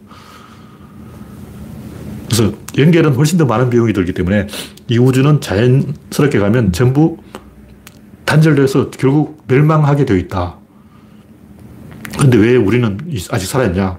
[2.25, 4.47] 그래서 연결은 훨씬 더 많은 비용이 들기 때문에
[4.87, 7.17] 이 우주는 자연스럽게 가면 전부
[8.25, 10.57] 단절돼서 결국 멸망하게 되어 있다.
[12.19, 12.97] 근데 왜 우리는
[13.31, 13.97] 아직 살아있냐?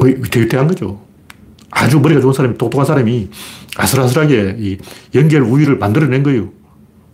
[0.00, 1.02] 위태위태한 거죠.
[1.70, 3.30] 아주 머리가 좋은 사람이, 똑똑한 사람이
[3.76, 4.78] 아슬아슬하게 이
[5.14, 6.50] 연결 우위를 만들어낸 거예요.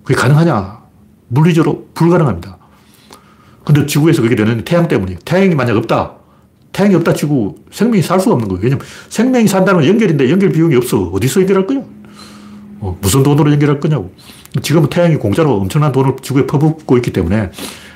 [0.03, 0.80] 그게 가능하냐?
[1.31, 2.59] 물리적으로 불가능합니다.
[3.65, 5.19] 근데 지구에서 그게 되는 태양 때문이에요.
[5.25, 6.15] 태양이 만약 없다.
[6.73, 8.63] 태양이 없다 치고 생명이 살 수가 없는 거예요.
[8.63, 11.03] 왜냐면 생명이 산다는 건 연결인데 연결 비용이 없어.
[11.09, 11.83] 어디서 연결할 거냐?
[12.81, 14.13] 어, 무슨 돈으로 연결할 거냐고.
[14.63, 17.51] 지금은 태양이 공짜로 엄청난 돈을 지구에 퍼붓고 있기 때문에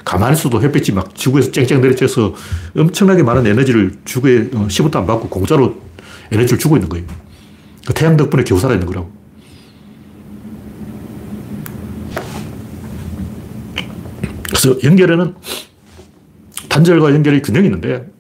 [0.04, 2.34] 가만히 있어도 햇빛이 막 지구에서 쨍쨍 내리쬐서
[2.76, 5.76] 엄청나게 많은 에너지를 지구에 10원도 어, 안 받고 공짜로
[6.30, 7.06] 에너지를 주고 있는 거예요.
[7.86, 9.23] 그 태양 덕분에 겨우 살아있는 거라고.
[14.64, 15.34] 그래서 연결에는
[16.70, 18.10] 단절과 연결의 균형이 있는데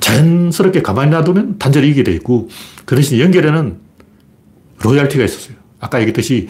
[0.00, 2.48] 자연스럽게 가만히 놔두면 단절이 이기게 돼 있고
[2.86, 3.76] 그 대신 연결에는
[4.80, 5.56] 로얄티가 있었어요.
[5.78, 6.48] 아까 얘기했듯이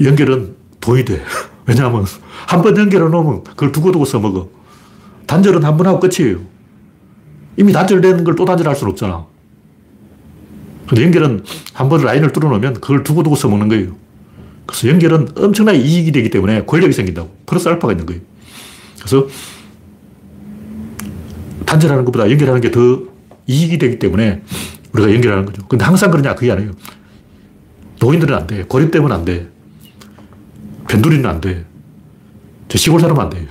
[0.00, 1.20] 연결은 돈이 돼.
[1.66, 2.04] 왜냐하면
[2.46, 4.48] 한 번 연결해 놓으면 그걸 두고두고 써먹어.
[5.26, 6.38] 단절은 한 번 하고 끝이에요.
[7.56, 9.26] 이미 단절되는 걸 또 단절할 수는 없잖아.
[10.86, 11.44] 근데 연결은
[11.74, 14.01] 한 번 라인을 뚫어놓으면 그걸 두고두고 써먹는 거예요.
[14.66, 17.30] 그래서 연결은 엄청나게 이익이 되기 때문에 권력이 생긴다고.
[17.46, 18.20] 플러스 알파가 있는 거예요.
[18.98, 19.26] 그래서
[21.66, 23.12] 단절하는 것보다 연결하는 게 더
[23.46, 24.42] 이익이 되기 때문에
[24.92, 25.66] 우리가 연결하는 거죠.
[25.66, 26.34] 근데 항상 그러냐?
[26.34, 26.72] 그게 아니에요.
[28.00, 28.64] 노인들은 안 돼.
[28.64, 29.48] 고립되면 안 돼.
[30.88, 31.64] 변두리는 안 돼.
[32.68, 33.46] 저 시골 사람은 안 돼.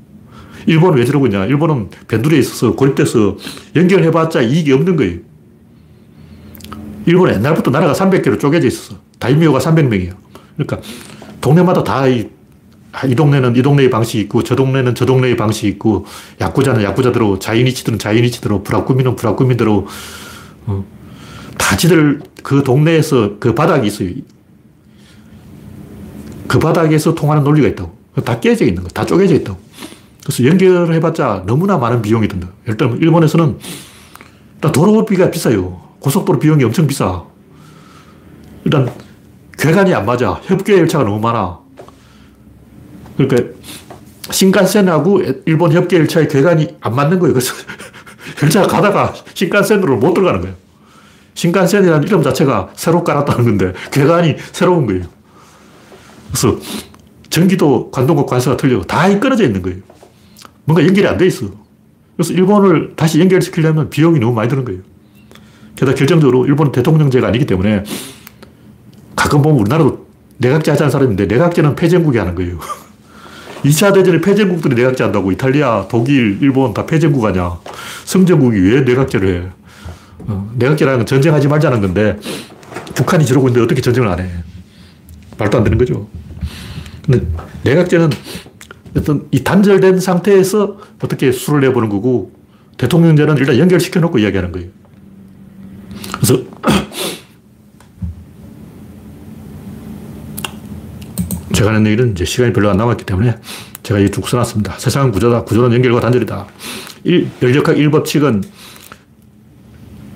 [0.66, 1.44] 일본은 왜 저러고 있냐?
[1.46, 3.36] 일본은 변두리에 있어서 고립돼서
[3.74, 5.18] 연결해봤자 이익이 없는 거예요.
[7.06, 8.98] 일본은 옛날부터 나라가 300개로 쪼개져 있었어.
[9.18, 10.14] 다이미오가 300명이야.
[10.56, 10.80] 그러니까
[11.40, 12.28] 동네마다 다 이,
[13.06, 16.06] 이 동네는 이 동네의 방식이 있고 저 동네는 저 동네의 방식이 있고
[16.40, 19.86] 야구자는 야구자대로 자이니치들은 자이니치대로 브라꾸미는 브라꾸미대로
[20.66, 20.84] 어,
[21.58, 24.10] 다 지들 그 동네에서 그 바닥이 있어요.
[26.46, 27.96] 그 바닥에서 통하는 논리가 있다고.
[28.24, 29.58] 다 깨져 있는 거, 다 쪼개져 있다고.
[30.24, 32.48] 그래서 연결을 해봤자 너무나 많은 비용이 든다.
[32.66, 33.58] 일단 일본에서는
[34.54, 35.80] 일단 도로비가 비싸요.
[36.00, 37.24] 고속도로 비용이 엄청 비싸.
[38.64, 38.90] 일단
[39.58, 40.40] 괴간이 안 맞아.
[40.44, 41.58] 협계 열차가 너무 많아.
[43.16, 43.54] 그러니까
[44.30, 47.32] 신칸센하고 일본 협계 열차의 괴간이 안 맞는 거예요.
[47.32, 47.54] 그래서
[48.42, 50.54] 열차가 가다가 신칸센으로 못 들어가는 거예요.
[51.34, 55.04] 신칸센이라는 이름 자체가 새로 깔았다는 건데 괴간이 새로운 거예요.
[56.28, 56.58] 그래서
[57.30, 58.82] 전기도 관동과 관서가 틀려.
[58.82, 59.78] 다 끊어져 있는 거예요.
[60.64, 61.46] 뭔가 연결이 안 돼 있어.
[62.16, 64.80] 그래서 일본을 다시 연결시키려면 비용이 너무 많이 드는 거예요.
[65.76, 67.84] 게다가 결정적으로 일본은 대통령제가 아니기 때문에
[69.16, 70.06] 가끔 보면 우리나라도
[70.38, 72.58] 내각제 하자는 사람인데 내각제는 폐전국이 하는 거예요.
[73.64, 77.58] 2차 대전에 폐전국들이 내각제 한다고 이탈리아, 독일, 일본 다 폐전국 아냐.
[78.04, 79.48] 성전국이 왜 내각제를 해.
[80.28, 82.18] 어, 내각제라는 건 전쟁하지 말자는 건데
[82.94, 84.28] 북한이 저러고 있는데 어떻게 전쟁을 안 해.
[85.38, 86.06] 말도 안 되는 거죠.
[87.04, 87.26] 근데
[87.64, 88.10] 내각제는
[88.96, 92.32] 어떤 이 단절된 상태에서 어떻게 수를 내보는 거고
[92.78, 94.68] 대통령제는 일단 연결시켜 놓고 이야기하는 거예요.
[96.14, 96.42] 그래서
[101.56, 103.38] 제가 하는 얘기는 이제 시간이 별로 안 남았기 때문에
[103.82, 104.74] 제가 이쭉 써놨습니다.
[104.78, 105.44] 세상 구조다.
[105.44, 106.46] 구조는 연결과 단절이다.
[107.04, 108.44] 일, 열역학 1법칙은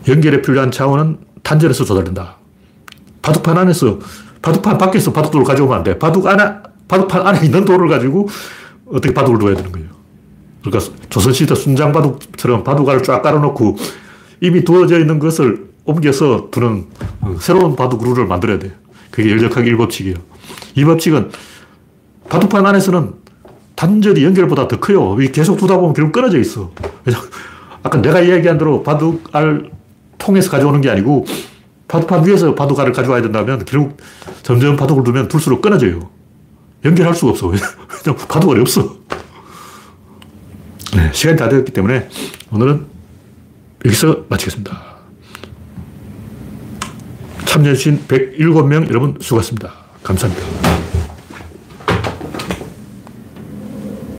[0.06, 2.36] 연결에 필요한 차원은 단절에서 조달된다.
[3.22, 3.98] 바둑판 안에서,
[4.42, 5.98] 바둑판 밖에서 바둑돌을 가져오면 안 돼.
[5.98, 6.44] 바둑 안에,
[6.88, 8.28] 바둑판 안에 있는 돌을 가지고
[8.84, 9.88] 어떻게 바둑을 둬야 되는 거예요.
[10.62, 13.78] 그러니까 조선시대 순장바둑처럼 바둑알을 쫙 깔아놓고
[14.42, 16.84] 이미 두어져 있는 것을 옮겨서 두는
[17.38, 18.72] 새로운 바둑 룰을 만들어야 돼요.
[19.10, 20.30] 그게 열역학 1법칙이에요.
[20.74, 21.30] 이 법칙은
[22.28, 23.14] 바둑판 안에서는
[23.74, 25.16] 단절이 연결보다 더 커요.
[25.32, 26.70] 계속 두다 보면 결국 끊어져 있어.
[27.82, 29.70] 아까 내가 이야기한 대로 바둑알
[30.18, 31.24] 통해서 가져오는 게 아니고
[31.88, 33.96] 바둑판 위에서 바둑알을 가져와야 된다면 결국
[34.42, 36.10] 점점 바둑을 두면 둘수록 끊어져요.
[36.84, 37.52] 연결할 수가 없어.
[38.28, 38.96] 바둑알이 없어.
[40.94, 42.08] 네, 시간이 다 되었기 때문에
[42.52, 42.86] 오늘은
[43.84, 44.90] 여기서 마치겠습니다.
[47.46, 49.79] 참여해주신 107명 여러분 수고하셨습니다.
[50.02, 50.69] 감사합니다.